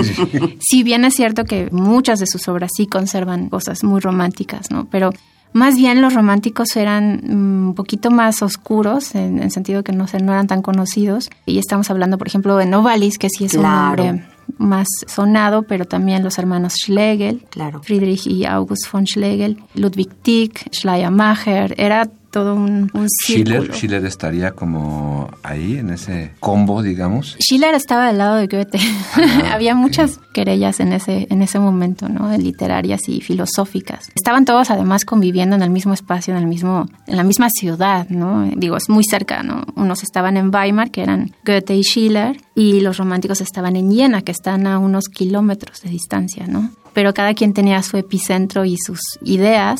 si 0.59 0.83
bien 0.83 1.03
es 1.03 1.13
cierto 1.15 1.43
que 1.43 1.69
muchas 1.71 2.19
de 2.19 2.27
sus 2.27 2.47
obras 2.47 2.71
sí 2.75 2.87
conservan 2.87 3.49
cosas 3.49 3.83
muy 3.83 3.99
románticas, 3.99 4.71
¿no? 4.71 4.87
Pero 4.89 5.11
más 5.53 5.75
bien 5.75 6.01
los 6.01 6.13
románticos 6.13 6.75
eran 6.75 7.21
mm, 7.23 7.67
un 7.69 7.73
poquito 7.75 8.11
más 8.11 8.41
oscuros, 8.41 9.15
en 9.15 9.39
el 9.39 9.51
sentido 9.51 9.83
que 9.83 9.91
no, 9.91 10.05
no 10.05 10.31
eran 10.31 10.47
tan 10.47 10.61
conocidos. 10.61 11.29
Y 11.45 11.57
estamos 11.59 11.89
hablando, 11.89 12.17
por 12.17 12.27
ejemplo, 12.27 12.57
de 12.57 12.65
Novalis, 12.65 13.17
que 13.17 13.29
sí 13.29 13.45
es 13.45 13.53
un 13.53 13.63
nombre 13.63 14.23
más 14.57 14.87
sonado, 15.07 15.63
pero 15.63 15.85
también 15.85 16.23
los 16.23 16.37
hermanos 16.37 16.75
Schlegel, 16.75 17.45
claro. 17.49 17.81
Friedrich 17.83 18.27
y 18.27 18.45
August 18.45 18.91
von 18.91 19.05
Schlegel, 19.05 19.57
Ludwig 19.75 20.13
Tieck, 20.21 20.73
Schleiermacher, 20.73 21.75
era 21.77 22.09
todo 22.37 22.53
un, 22.53 22.91
Schiller, 23.23 23.73
Schiller 23.73 24.05
estaría 24.05 24.51
como 24.51 25.27
ahí 25.41 25.77
en 25.77 25.89
ese 25.89 26.33
combo, 26.39 26.83
digamos. 26.83 27.35
Schiller 27.39 27.73
estaba 27.73 28.05
del 28.05 28.19
lado 28.19 28.35
de 28.35 28.45
Goethe. 28.45 28.77
Ah, 29.15 29.49
Había 29.53 29.73
muchas 29.73 30.19
querellas 30.33 30.79
en 30.79 30.93
ese 30.93 31.25
en 31.31 31.41
ese 31.41 31.57
momento, 31.57 32.09
¿no? 32.09 32.37
Literarias 32.37 33.09
y 33.09 33.21
filosóficas. 33.21 34.11
Estaban 34.13 34.45
todos 34.45 34.69
además 34.69 35.03
conviviendo 35.03 35.55
en 35.55 35.63
el 35.63 35.71
mismo 35.71 35.95
espacio, 35.95 36.35
en 36.35 36.39
el 36.39 36.45
mismo 36.45 36.87
en 37.07 37.17
la 37.17 37.23
misma 37.23 37.49
ciudad, 37.49 38.07
¿no? 38.09 38.47
Digo, 38.55 38.77
es 38.77 38.87
muy 38.87 39.03
cerca, 39.03 39.41
¿no? 39.41 39.63
Unos 39.75 40.03
estaban 40.03 40.37
en 40.37 40.53
Weimar, 40.53 40.91
que 40.91 41.01
eran 41.01 41.31
Goethe 41.43 41.75
y 41.75 41.81
Schiller, 41.81 42.39
y 42.53 42.81
los 42.81 42.97
románticos 42.97 43.41
estaban 43.41 43.75
en 43.75 43.91
Jena, 43.91 44.21
que 44.21 44.31
están 44.31 44.67
a 44.67 44.77
unos 44.77 45.05
kilómetros 45.05 45.81
de 45.81 45.89
distancia, 45.89 46.45
¿no? 46.45 46.69
Pero 46.93 47.15
cada 47.15 47.33
quien 47.33 47.53
tenía 47.53 47.81
su 47.81 47.97
epicentro 47.97 48.63
y 48.63 48.77
sus 48.77 48.99
ideas 49.23 49.79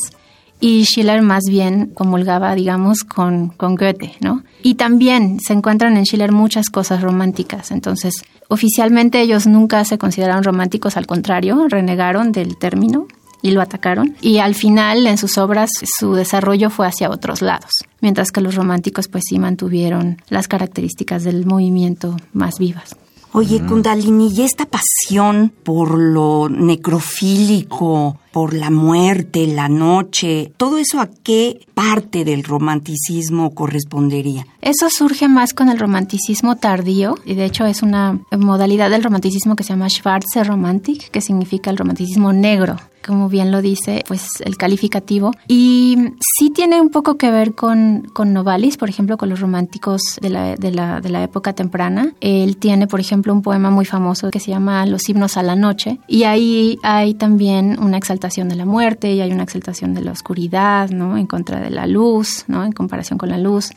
y 0.60 0.84
Schiller 0.84 1.22
más 1.22 1.44
bien 1.48 1.86
comulgaba, 1.94 2.54
digamos, 2.54 3.04
con, 3.04 3.48
con 3.50 3.76
Goethe, 3.76 4.16
¿no? 4.20 4.42
Y 4.62 4.74
también 4.74 5.38
se 5.40 5.52
encuentran 5.52 5.96
en 5.96 6.04
Schiller 6.04 6.32
muchas 6.32 6.70
cosas 6.70 7.02
románticas, 7.02 7.70
entonces 7.70 8.14
oficialmente 8.48 9.20
ellos 9.20 9.46
nunca 9.46 9.84
se 9.84 9.98
consideraron 9.98 10.42
románticos, 10.42 10.96
al 10.96 11.06
contrario, 11.06 11.66
renegaron 11.68 12.32
del 12.32 12.58
término 12.58 13.06
y 13.42 13.52
lo 13.52 13.60
atacaron. 13.60 14.16
Y 14.20 14.38
al 14.38 14.54
final, 14.54 15.06
en 15.06 15.18
sus 15.18 15.38
obras, 15.38 15.70
su 15.98 16.14
desarrollo 16.14 16.70
fue 16.70 16.86
hacia 16.86 17.10
otros 17.10 17.42
lados, 17.42 17.70
mientras 18.00 18.32
que 18.32 18.40
los 18.40 18.54
románticos 18.54 19.08
pues 19.08 19.24
sí 19.28 19.38
mantuvieron 19.38 20.20
las 20.28 20.48
características 20.48 21.24
del 21.24 21.46
movimiento 21.46 22.16
más 22.32 22.58
vivas. 22.58 22.96
Oye, 23.32 23.60
Kundalini, 23.60 24.32
¿y 24.34 24.42
esta 24.42 24.64
pasión 24.64 25.52
por 25.62 25.98
lo 25.98 26.48
necrofílico, 26.48 28.18
por 28.32 28.54
la 28.54 28.70
muerte, 28.70 29.46
la 29.46 29.68
noche, 29.68 30.52
todo 30.56 30.78
eso 30.78 31.00
a 31.00 31.08
qué 31.22 31.66
parte 31.74 32.24
del 32.24 32.44
romanticismo 32.44 33.54
correspondería? 33.54 34.46
Eso 34.60 34.88
surge 34.90 35.28
más 35.28 35.54
con 35.54 35.68
el 35.68 35.78
romanticismo 35.78 36.56
tardío 36.56 37.16
y 37.24 37.34
de 37.34 37.44
hecho 37.44 37.64
es 37.66 37.82
una 37.82 38.18
modalidad 38.36 38.90
del 38.90 39.04
romanticismo 39.04 39.56
que 39.56 39.64
se 39.64 39.70
llama 39.70 39.88
Schwarze 39.88 40.44
Romantik, 40.44 41.10
que 41.10 41.20
significa 41.20 41.70
el 41.70 41.76
romanticismo 41.76 42.32
negro 42.32 42.76
como 43.08 43.30
bien 43.30 43.50
lo 43.50 43.62
dice, 43.62 44.04
pues 44.06 44.28
el 44.44 44.58
calificativo. 44.58 45.32
Y 45.46 45.96
sí 46.20 46.50
tiene 46.50 46.80
un 46.80 46.90
poco 46.90 47.16
que 47.16 47.30
ver 47.30 47.54
con, 47.54 48.02
con 48.12 48.34
Novalis, 48.34 48.76
por 48.76 48.90
ejemplo, 48.90 49.16
con 49.16 49.30
los 49.30 49.40
románticos 49.40 50.02
de 50.20 50.28
la, 50.28 50.56
de, 50.56 50.70
la, 50.70 51.00
de 51.00 51.08
la 51.08 51.22
época 51.22 51.54
temprana. 51.54 52.12
Él 52.20 52.58
tiene, 52.58 52.86
por 52.86 53.00
ejemplo, 53.00 53.32
un 53.32 53.40
poema 53.40 53.70
muy 53.70 53.86
famoso 53.86 54.30
que 54.30 54.40
se 54.40 54.50
llama 54.50 54.84
Los 54.84 55.08
himnos 55.08 55.38
a 55.38 55.42
la 55.42 55.56
noche. 55.56 55.98
Y 56.06 56.24
ahí 56.24 56.78
hay 56.82 57.14
también 57.14 57.78
una 57.80 57.96
exaltación 58.18 58.48
de 58.48 58.56
la 58.56 58.66
muerte 58.66 59.12
y 59.12 59.20
hay 59.20 59.30
una 59.30 59.44
exaltación 59.44 59.94
de 59.94 60.02
la 60.02 60.12
oscuridad, 60.12 60.90
¿no? 60.90 61.16
En 61.16 61.26
contra 61.26 61.60
de 61.60 61.70
la 61.70 61.86
luz, 61.86 62.44
¿no? 62.48 62.64
En 62.64 62.72
comparación 62.72 63.18
con 63.18 63.28
la 63.28 63.38
luz. 63.38 63.70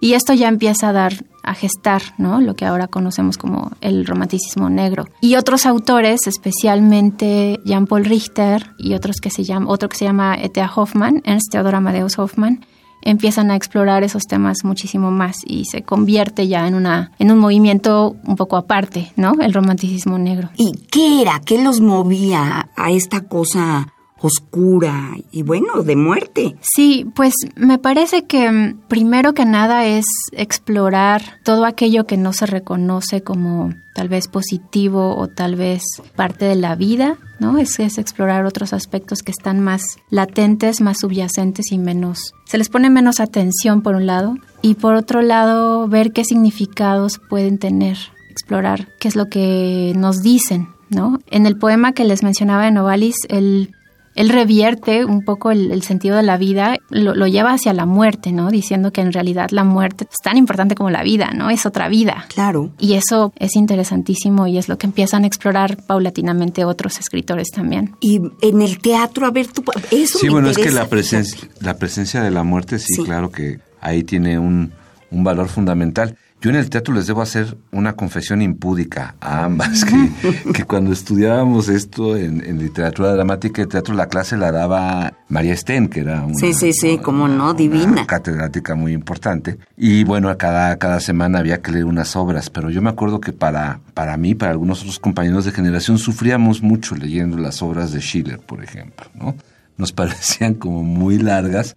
Y 0.00 0.12
esto 0.12 0.34
ya 0.34 0.48
empieza 0.48 0.90
a 0.90 0.92
dar, 0.92 1.24
a 1.42 1.54
gestar, 1.54 2.02
¿no? 2.18 2.42
Lo 2.42 2.54
que 2.54 2.66
ahora 2.66 2.86
conocemos 2.88 3.38
como 3.38 3.72
el 3.80 4.04
romanticismo 4.04 4.68
negro. 4.68 5.06
Y 5.22 5.36
otros 5.36 5.64
autores, 5.64 6.26
especialmente 6.26 7.60
Jean-Paul 7.64 8.04
Richter 8.04 8.70
y 8.78 8.92
otros 8.92 9.16
que 9.16 9.30
se 9.30 9.44
llama, 9.44 9.70
otro 9.70 9.88
que 9.88 9.96
se 9.96 10.04
llama 10.04 10.36
E.T.A. 10.36 10.70
Hoffman, 10.74 11.22
Ernst 11.24 11.50
Theodor 11.50 11.76
Amadeus 11.76 12.18
Hoffman, 12.18 12.60
empiezan 13.02 13.50
a 13.50 13.56
explorar 13.56 14.02
esos 14.02 14.24
temas 14.24 14.64
muchísimo 14.64 15.10
más 15.10 15.38
y 15.46 15.64
se 15.66 15.82
convierte 15.82 16.48
ya 16.48 16.66
en 16.66 16.74
una 16.74 17.12
en 17.18 17.30
un 17.30 17.38
movimiento 17.38 18.16
un 18.24 18.36
poco 18.36 18.56
aparte, 18.56 19.12
¿no? 19.16 19.34
El 19.40 19.52
romanticismo 19.52 20.18
negro. 20.18 20.50
¿Y 20.56 20.72
qué 20.90 21.22
era? 21.22 21.40
¿Qué 21.44 21.62
los 21.62 21.80
movía 21.80 22.68
a 22.76 22.90
esta 22.90 23.22
cosa 23.22 23.92
oscura 24.20 25.14
y 25.30 25.42
bueno, 25.42 25.82
de 25.82 25.96
muerte. 25.96 26.56
Sí, 26.60 27.06
pues 27.14 27.34
me 27.54 27.78
parece 27.78 28.24
que 28.24 28.50
mm, 28.50 28.80
primero 28.88 29.34
que 29.34 29.44
nada 29.44 29.86
es 29.86 30.06
explorar 30.32 31.22
todo 31.44 31.64
aquello 31.64 32.06
que 32.06 32.16
no 32.16 32.32
se 32.32 32.46
reconoce 32.46 33.22
como 33.22 33.74
tal 33.94 34.08
vez 34.08 34.28
positivo 34.28 35.16
o 35.16 35.28
tal 35.28 35.56
vez 35.56 35.82
parte 36.16 36.44
de 36.44 36.54
la 36.54 36.74
vida, 36.74 37.18
¿no? 37.40 37.58
Es, 37.58 37.78
es 37.78 37.98
explorar 37.98 38.44
otros 38.44 38.72
aspectos 38.72 39.22
que 39.22 39.32
están 39.32 39.60
más 39.60 39.82
latentes, 40.10 40.80
más 40.80 40.98
subyacentes 41.00 41.72
y 41.72 41.78
menos... 41.78 42.34
Se 42.44 42.58
les 42.58 42.68
pone 42.68 42.90
menos 42.90 43.20
atención 43.20 43.82
por 43.82 43.94
un 43.94 44.06
lado 44.06 44.36
y 44.62 44.74
por 44.74 44.94
otro 44.94 45.22
lado 45.22 45.88
ver 45.88 46.12
qué 46.12 46.24
significados 46.24 47.20
pueden 47.28 47.58
tener, 47.58 47.96
explorar 48.30 48.88
qué 49.00 49.08
es 49.08 49.16
lo 49.16 49.26
que 49.26 49.92
nos 49.96 50.22
dicen, 50.22 50.68
¿no? 50.90 51.18
En 51.30 51.46
el 51.46 51.58
poema 51.58 51.92
que 51.92 52.04
les 52.04 52.22
mencionaba 52.22 52.64
de 52.64 52.70
Novalis, 52.70 53.16
el 53.28 53.74
él 54.16 54.30
revierte 54.30 55.04
un 55.04 55.22
poco 55.22 55.50
el, 55.50 55.82
sentido 55.82 56.16
de 56.16 56.22
la 56.22 56.38
vida, 56.38 56.76
lo, 56.88 57.26
lleva 57.26 57.52
hacia 57.52 57.72
la 57.74 57.84
muerte, 57.84 58.32
¿no? 58.32 58.50
Diciendo 58.50 58.90
que 58.90 59.02
en 59.02 59.12
realidad 59.12 59.50
la 59.50 59.62
muerte 59.62 60.08
es 60.10 60.18
tan 60.22 60.38
importante 60.38 60.74
como 60.74 60.90
la 60.90 61.02
vida, 61.02 61.32
¿no? 61.34 61.50
Es 61.50 61.66
otra 61.66 61.88
vida. 61.88 62.24
Claro. 62.34 62.70
Y 62.78 62.94
eso 62.94 63.32
es 63.36 63.54
interesantísimo 63.56 64.46
y 64.46 64.56
es 64.56 64.68
lo 64.68 64.78
que 64.78 64.86
empiezan 64.86 65.24
a 65.24 65.26
explorar 65.26 65.76
paulatinamente 65.86 66.64
otros 66.64 66.98
escritores 66.98 67.50
también. 67.50 67.94
Y 68.00 68.20
en 68.40 68.62
el 68.62 68.78
teatro, 68.78 69.26
a 69.26 69.30
ver, 69.30 69.48
tú, 69.48 69.62
eso 69.90 70.18
Sí, 70.18 70.30
bueno, 70.30 70.48
es 70.48 70.56
que 70.56 70.70
la 70.70 70.88
presencia, 70.88 71.48
la 71.60 71.76
presencia 71.76 72.22
de 72.22 72.30
la 72.30 72.42
muerte, 72.42 72.78
sí, 72.78 73.04
claro 73.04 73.30
que 73.30 73.60
ahí 73.82 74.02
tiene 74.02 74.38
un, 74.38 74.72
un 75.10 75.24
valor 75.24 75.48
fundamental. 75.48 76.16
Yo 76.46 76.50
en 76.50 76.58
el 76.58 76.70
teatro 76.70 76.94
les 76.94 77.08
debo 77.08 77.22
hacer 77.22 77.58
una 77.72 77.94
confesión 77.94 78.40
impúdica 78.40 79.16
a 79.20 79.42
ambas, 79.42 79.84
que, 79.84 80.62
cuando 80.68 80.92
estudiábamos 80.92 81.68
esto 81.68 82.16
en, 82.16 82.38
literatura 82.60 83.12
dramática 83.14 83.62
y 83.62 83.66
teatro, 83.66 83.96
la 83.96 84.06
clase 84.06 84.36
la 84.36 84.52
daba 84.52 85.12
María 85.28 85.56
Sten, 85.56 85.88
que 85.88 86.02
era 86.02 86.22
una, 86.22 86.36
sí, 86.36 86.54
sí, 86.54 86.72
sí, 86.72 86.98
como 86.98 87.26
no, 87.26 87.52
divina. 87.52 88.06
catedrática 88.06 88.76
muy 88.76 88.92
importante. 88.92 89.58
Y 89.76 90.04
bueno, 90.04 90.32
cada, 90.38 90.76
cada 90.78 91.00
semana 91.00 91.40
había 91.40 91.60
que 91.60 91.72
leer 91.72 91.84
unas 91.84 92.14
obras, 92.14 92.48
pero 92.48 92.70
yo 92.70 92.80
me 92.80 92.90
acuerdo 92.90 93.20
que 93.20 93.32
para, 93.32 93.80
para 93.92 94.16
mí, 94.16 94.36
para 94.36 94.52
algunos 94.52 94.82
otros 94.82 95.00
compañeros 95.00 95.46
de 95.46 95.50
generación, 95.50 95.98
sufríamos 95.98 96.62
mucho 96.62 96.94
leyendo 96.94 97.38
las 97.38 97.60
obras 97.60 97.90
de 97.90 97.98
Schiller, 98.00 98.38
por 98.38 98.62
ejemplo, 98.62 99.06
¿no? 99.14 99.34
Nos 99.76 99.90
parecían 99.92 100.54
como 100.54 100.84
muy 100.84 101.18
largas 101.18 101.74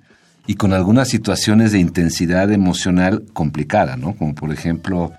y 0.50 0.56
con 0.56 0.74
algunas 0.74 1.08
situaciones 1.10 1.74
de 1.74 1.79
intensidad 1.79 2.51
emocional 2.51 3.24
complicada, 3.34 3.98
¿no? 3.98 4.15
Como 4.15 4.34
por 4.34 4.51
ejemplo, 4.51 5.12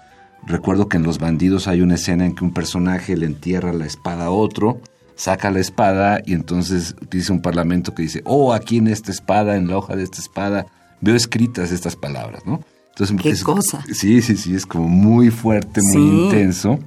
recuerdo 0.45 0.89
que 0.89 0.97
en 0.97 1.05
Los 1.05 1.21
Bandidos 1.21 1.69
hay 1.69 1.83
una 1.83 1.95
escena 1.95 2.27
en 2.27 2.35
que 2.35 2.43
un 2.43 2.53
personaje 2.53 3.17
le 3.17 3.27
entierra 3.27 3.73
la 3.73 3.87
espada 3.87 4.25
a 4.25 4.31
otro, 4.31 4.81
saca 5.15 5.53
la 5.53 5.61
espada 5.61 6.21
y 6.27 6.33
entonces 6.33 6.97
dice 7.13 7.31
un 7.31 7.43
parlamento 7.43 7.95
que 7.95 8.03
dice, 8.03 8.23
oh, 8.25 8.53
aquí 8.53 8.79
en 8.79 8.89
esta 8.89 9.13
espada, 9.13 9.55
en 9.55 9.69
la 9.69 9.77
hoja 9.77 9.95
de 9.95 10.03
esta 10.03 10.19
espada, 10.19 10.67
veo 11.01 11.15
escritas 11.15 11.71
estas 11.71 11.95
palabras, 11.95 12.45
¿no? 12.45 12.65
Entonces, 12.89 13.17
¿Qué 13.23 13.45
cosa? 13.45 13.85
Sí, 13.93 14.23
sí, 14.23 14.37
sí, 14.37 14.57
es 14.57 14.67
como 14.67 14.89
muy 14.89 15.31
fuerte, 15.31 15.81
muy 15.95 16.25
intenso. 16.25 16.81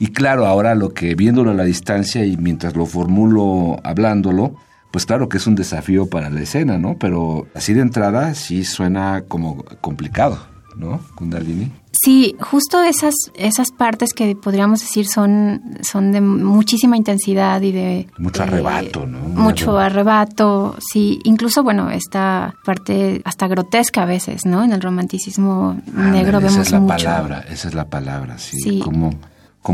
Y 0.00 0.08
claro, 0.08 0.44
ahora 0.44 0.74
lo 0.74 0.92
que 0.92 1.14
viéndolo 1.14 1.52
a 1.52 1.54
la 1.54 1.62
distancia 1.62 2.24
y 2.24 2.36
mientras 2.36 2.74
lo 2.74 2.84
formulo 2.86 3.78
hablándolo, 3.84 4.56
pues 4.96 5.04
claro 5.04 5.28
que 5.28 5.36
es 5.36 5.46
un 5.46 5.56
desafío 5.56 6.06
para 6.06 6.30
la 6.30 6.40
escena, 6.40 6.78
¿no? 6.78 6.96
Pero 6.98 7.46
así 7.52 7.74
de 7.74 7.82
entrada 7.82 8.34
sí 8.34 8.64
suena 8.64 9.24
como 9.28 9.62
complicado, 9.82 10.38
¿no? 10.74 11.02
Kundalini. 11.14 11.70
Sí, 11.92 12.34
justo 12.40 12.82
esas, 12.82 13.12
esas 13.34 13.72
partes 13.72 14.14
que 14.14 14.34
podríamos 14.34 14.80
decir 14.80 15.06
son, 15.06 15.76
son 15.82 16.12
de 16.12 16.22
muchísima 16.22 16.96
intensidad 16.96 17.60
y 17.60 17.72
de... 17.72 18.06
Mucho 18.16 18.44
arrebato, 18.44 19.06
¿no? 19.06 19.18
mucho 19.18 19.76
arrebato. 19.76 20.76
sí. 20.80 21.18
Incluso, 21.24 21.62
bueno, 21.62 21.90
esta 21.90 22.54
parte 22.64 23.20
hasta 23.26 23.48
grotesca 23.48 24.04
a 24.04 24.06
veces, 24.06 24.46
¿no? 24.46 24.64
En 24.64 24.72
el 24.72 24.80
romanticismo 24.80 25.78
negro 25.92 26.40
vemos 26.40 26.56
mucho. 26.56 26.62
Esa 26.62 26.76
es 26.76 26.82
la 26.82 26.86
palabra, 26.86 27.44
esa 27.50 27.68
es 27.68 27.74
la 27.74 27.84
palabra, 27.84 28.38
sí. 28.38 28.58
sí. 28.60 28.78
Como 28.78 29.10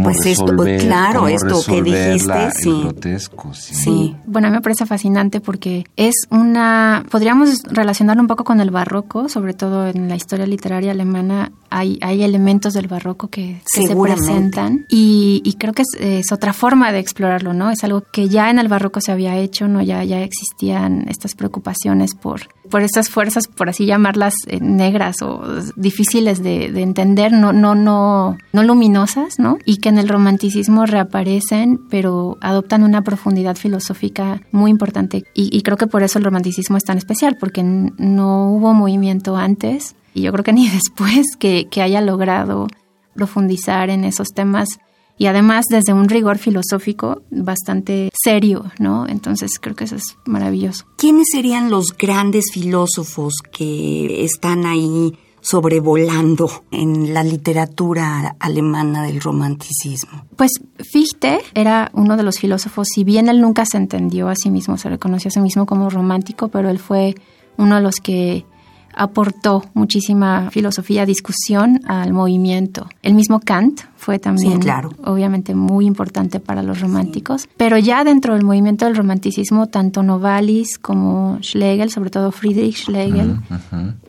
pues 0.01 0.25
esto, 0.25 0.57
claro, 0.79 1.29
esto 1.29 1.61
que 1.67 1.83
dijiste, 1.83 2.51
sí. 2.53 2.81
grotesco, 2.81 3.53
sí. 3.53 4.17
Bueno, 4.27 4.49
a 4.49 4.51
mí 4.51 4.57
me 4.57 4.63
parece 4.63 4.87
fascinante 4.87 5.41
porque 5.41 5.85
es 5.97 6.15
una, 6.31 7.05
podríamos 7.11 7.63
relacionarlo 7.65 8.23
un 8.23 8.29
poco 8.29 8.45
con 8.45 8.61
el 8.61 8.71
barroco, 8.71 9.29
sobre 9.29 9.55
todo 9.55 9.89
en 9.89 10.09
la 10.09 10.17
historia 10.17 10.47
literaria 10.47 10.93
alemana 10.93 11.53
hay, 11.71 11.99
hay 12.03 12.23
elementos 12.23 12.75
del 12.75 12.87
barroco 12.87 13.29
que, 13.29 13.61
se 13.65 13.95
presentan 13.97 14.87
y, 14.89 15.41
y 15.45 15.55
creo 15.55 15.73
que 15.73 15.83
es, 15.83 15.97
es, 15.99 16.33
otra 16.33 16.53
forma 16.53 16.93
de 16.93 16.99
explorarlo, 16.99 17.53
¿no? 17.55 17.71
Es 17.71 17.83
algo 17.83 18.03
que 18.13 18.29
ya 18.29 18.51
en 18.51 18.59
el 18.59 18.69
barroco 18.69 19.01
se 19.01 19.13
había 19.13 19.37
hecho, 19.37 19.69
¿no? 19.69 19.83
Ya, 19.83 20.05
ya 20.05 20.21
existían 20.23 21.07
estas 21.09 21.35
preocupaciones 21.35 22.15
por 22.15 22.43
por 22.73 22.81
estas 22.81 23.11
fuerzas, 23.11 23.49
por 23.49 23.69
así 23.69 23.85
llamarlas, 23.85 24.33
eh, 24.47 24.59
negras 24.59 25.17
o 25.21 25.43
difíciles 25.77 26.43
de, 26.43 26.65
entender, 26.81 27.31
no, 27.31 27.53
no, 27.53 27.75
no, 27.75 28.39
no 28.55 28.63
luminosas, 28.63 29.39
¿no? 29.39 29.59
Y 29.67 29.77
que 29.77 29.91
en 29.91 29.99
el 29.99 30.09
romanticismo 30.09 30.87
reaparecen, 30.87 31.79
pero 31.91 32.39
adoptan 32.41 32.83
una 32.83 33.03
profundidad 33.03 33.57
filosófica 33.57 34.41
muy 34.53 34.71
importante. 34.71 35.25
Y, 35.35 35.61
creo 35.61 35.77
que 35.77 35.87
por 35.87 36.03
eso 36.03 36.19
el 36.19 36.25
romanticismo 36.25 36.79
es 36.79 36.85
tan 36.85 36.97
especial, 36.97 37.37
porque 37.39 37.63
no 37.63 38.51
hubo 38.51 38.73
movimiento 38.73 39.37
antes, 39.37 39.95
y 40.15 40.23
yo 40.23 40.33
creo 40.33 40.43
que 40.43 40.55
ni 40.55 40.67
después, 40.71 41.37
que, 41.39 41.69
que 41.71 41.83
haya 41.83 42.01
logrado 42.01 42.69
profundizar 43.15 43.91
en 43.91 44.05
esos 44.05 44.29
temas 44.29 44.79
y 45.19 45.27
además 45.27 45.67
desde 45.69 45.93
un 45.93 46.09
rigor 46.09 46.39
filosófico 46.39 47.23
bastante 47.31 48.09
serio, 48.23 48.71
¿no? 48.79 49.07
Entonces 49.09 49.59
creo 49.61 49.75
que 49.75 49.85
eso 49.85 49.97
es 49.97 50.17
maravilloso. 50.25 50.87
¿Quiénes 50.97 51.29
serían 51.33 51.71
los 51.71 51.97
grandes 51.97 52.47
filósofos 52.53 53.35
que 53.53 54.25
están 54.25 54.67
ahí 54.67 55.13
sobrevolando 55.41 56.49
en 56.71 57.13
la 57.13 57.25
literatura 57.25 58.37
alemana 58.39 59.03
del 59.03 59.21
romanticismo? 59.21 60.27
Pues 60.37 60.53
Fichte 60.79 61.41
era 61.55 61.91
uno 61.95 62.17
de 62.17 62.23
los 62.23 62.39
filósofos, 62.39 62.89
si 62.95 63.05
bien 63.05 63.29
él 63.29 63.41
nunca 63.41 63.67
se 63.67 63.77
entendió 63.77 64.29
a 64.29 64.37
sí 64.37 64.51
mismo, 64.51 64.79
se 64.79 64.89
reconoció 64.89 65.29
a 65.29 65.33
sí 65.33 65.41
mismo 65.41 65.67
como 65.67 65.91
romántico, 65.91 66.49
pero 66.49 66.71
él 66.71 66.79
fue 66.79 67.15
uno 67.59 67.77
de 67.77 67.83
los 67.83 67.97
que 67.97 68.47
aportó 68.95 69.65
muchísima 69.75 70.51
filosofía, 70.51 71.07
discusión 71.07 71.81
al 71.87 72.13
movimiento. 72.13 72.89
El 73.03 73.15
mismo 73.15 73.41
Kant 73.41 73.83
fue 73.97 74.19
también, 74.19 74.59
claro. 74.59 74.91
obviamente, 75.05 75.55
muy 75.55 75.87
importante 75.87 76.41
para 76.41 76.63
los 76.63 76.81
románticos. 76.81 77.49
Pero 77.57 77.79
ya 77.79 78.03
dentro 78.03 78.35
del 78.35 78.45
movimiento 78.45 78.85
del 78.85 78.97
romanticismo, 78.97 79.69
tanto 79.69 80.03
Novalis 80.03 80.79
como 80.79 81.39
Schlegel, 81.41 81.91
sobre 81.91 82.11
todo 82.11 82.33
Friedrich 82.33 82.85
Schlegel, 82.85 83.37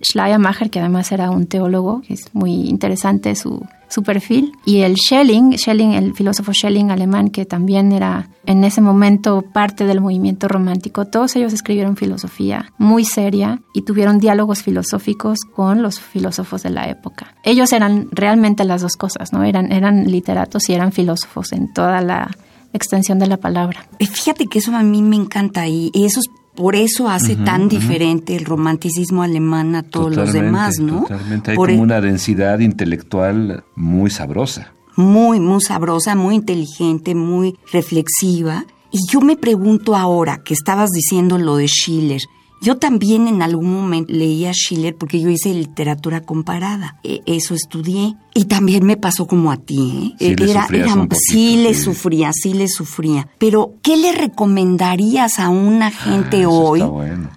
Schleiermacher, 0.01 0.71
que 0.71 0.79
además 0.79 1.11
era 1.11 1.29
un 1.29 1.45
teólogo, 1.45 2.01
que 2.01 2.15
es 2.15 2.33
muy 2.33 2.67
interesante 2.69 3.35
su 3.35 3.63
su 3.93 4.03
perfil. 4.03 4.57
Y 4.65 4.79
el 4.79 4.95
Schelling, 4.97 5.57
Schelling, 5.57 5.93
el 5.93 6.13
filósofo 6.13 6.51
Schelling 6.53 6.91
alemán, 6.91 7.29
que 7.29 7.45
también 7.45 7.91
era 7.91 8.29
en 8.45 8.63
ese 8.63 8.81
momento 8.81 9.43
parte 9.53 9.85
del 9.85 10.01
movimiento 10.01 10.47
romántico, 10.47 11.05
todos 11.05 11.35
ellos 11.35 11.53
escribieron 11.53 11.95
filosofía 11.95 12.73
muy 12.77 13.05
seria 13.05 13.61
y 13.73 13.83
tuvieron 13.83 14.19
diálogos 14.19 14.63
filosóficos 14.63 15.39
con 15.41 15.81
los 15.81 15.99
filósofos 15.99 16.63
de 16.63 16.71
la 16.71 16.89
época. 16.89 17.35
Ellos 17.43 17.71
eran 17.71 18.09
realmente 18.11 18.65
las 18.65 18.81
dos 18.81 18.97
cosas, 18.97 19.31
¿no? 19.31 19.43
Eran, 19.43 19.71
eran 19.71 20.11
literatos 20.11 20.69
y 20.69 20.73
eran 20.73 20.91
filósofos 20.91 21.53
en 21.53 21.71
toda 21.71 22.01
la 22.01 22.35
extensión 22.73 23.19
de 23.19 23.27
la 23.27 23.37
palabra. 23.37 23.87
Fíjate 23.99 24.47
que 24.47 24.59
eso 24.59 24.75
a 24.75 24.83
mí 24.83 25.01
me 25.03 25.15
encanta 25.15 25.67
y 25.67 25.91
eso 25.93 26.19
es 26.19 26.25
por 26.55 26.75
eso 26.75 27.09
hace 27.09 27.35
tan 27.35 27.67
diferente 27.67 28.35
el 28.35 28.45
romanticismo 28.45 29.23
alemán 29.23 29.75
a 29.75 29.83
todos 29.83 30.15
los 30.15 30.33
demás, 30.33 30.79
¿no? 30.79 31.01
Totalmente, 31.01 31.51
hay 31.51 31.57
como 31.57 31.69
e- 31.69 31.77
una 31.77 31.99
densidad 31.99 32.59
intelectual 32.59 33.63
muy 33.75 34.09
sabrosa. 34.11 34.73
Muy, 34.95 35.39
muy 35.39 35.61
sabrosa, 35.61 36.13
muy 36.15 36.35
inteligente, 36.35 37.15
muy 37.15 37.57
reflexiva. 37.71 38.65
Y 38.91 38.99
yo 39.11 39.21
me 39.21 39.35
pregunto 39.35 39.95
ahora 39.95 40.41
que 40.43 40.53
estabas 40.53 40.91
diciendo 40.91 41.39
lo 41.39 41.57
de 41.57 41.67
Schiller, 41.67 42.21
yo 42.63 42.77
también 42.77 43.27
en 43.27 43.41
algún 43.41 43.73
momento 43.73 44.13
leía 44.13 44.53
Schiller 44.53 44.95
porque 44.95 45.19
yo 45.19 45.29
hice 45.29 45.53
literatura 45.53 46.21
comparada. 46.21 46.97
E, 47.03 47.21
eso 47.25 47.53
estudié. 47.53 48.15
Y 48.33 48.45
también 48.45 48.85
me 48.85 48.95
pasó 48.95 49.27
como 49.27 49.51
a 49.51 49.57
ti. 49.57 50.15
¿eh? 50.19 50.35
Sí, 50.37 50.49
era, 50.49 50.67
le 50.69 50.85
sí 51.27 51.57
le 51.57 51.73
sufría, 51.73 52.31
sí 52.31 52.53
le 52.53 52.69
sufría. 52.69 53.27
Pero, 53.37 53.73
¿qué 53.81 53.97
le 53.97 54.13
recomendarías 54.13 55.39
a 55.39 55.49
una 55.49 55.91
gente 55.91 56.43
ah, 56.43 56.49
hoy, 56.49 56.81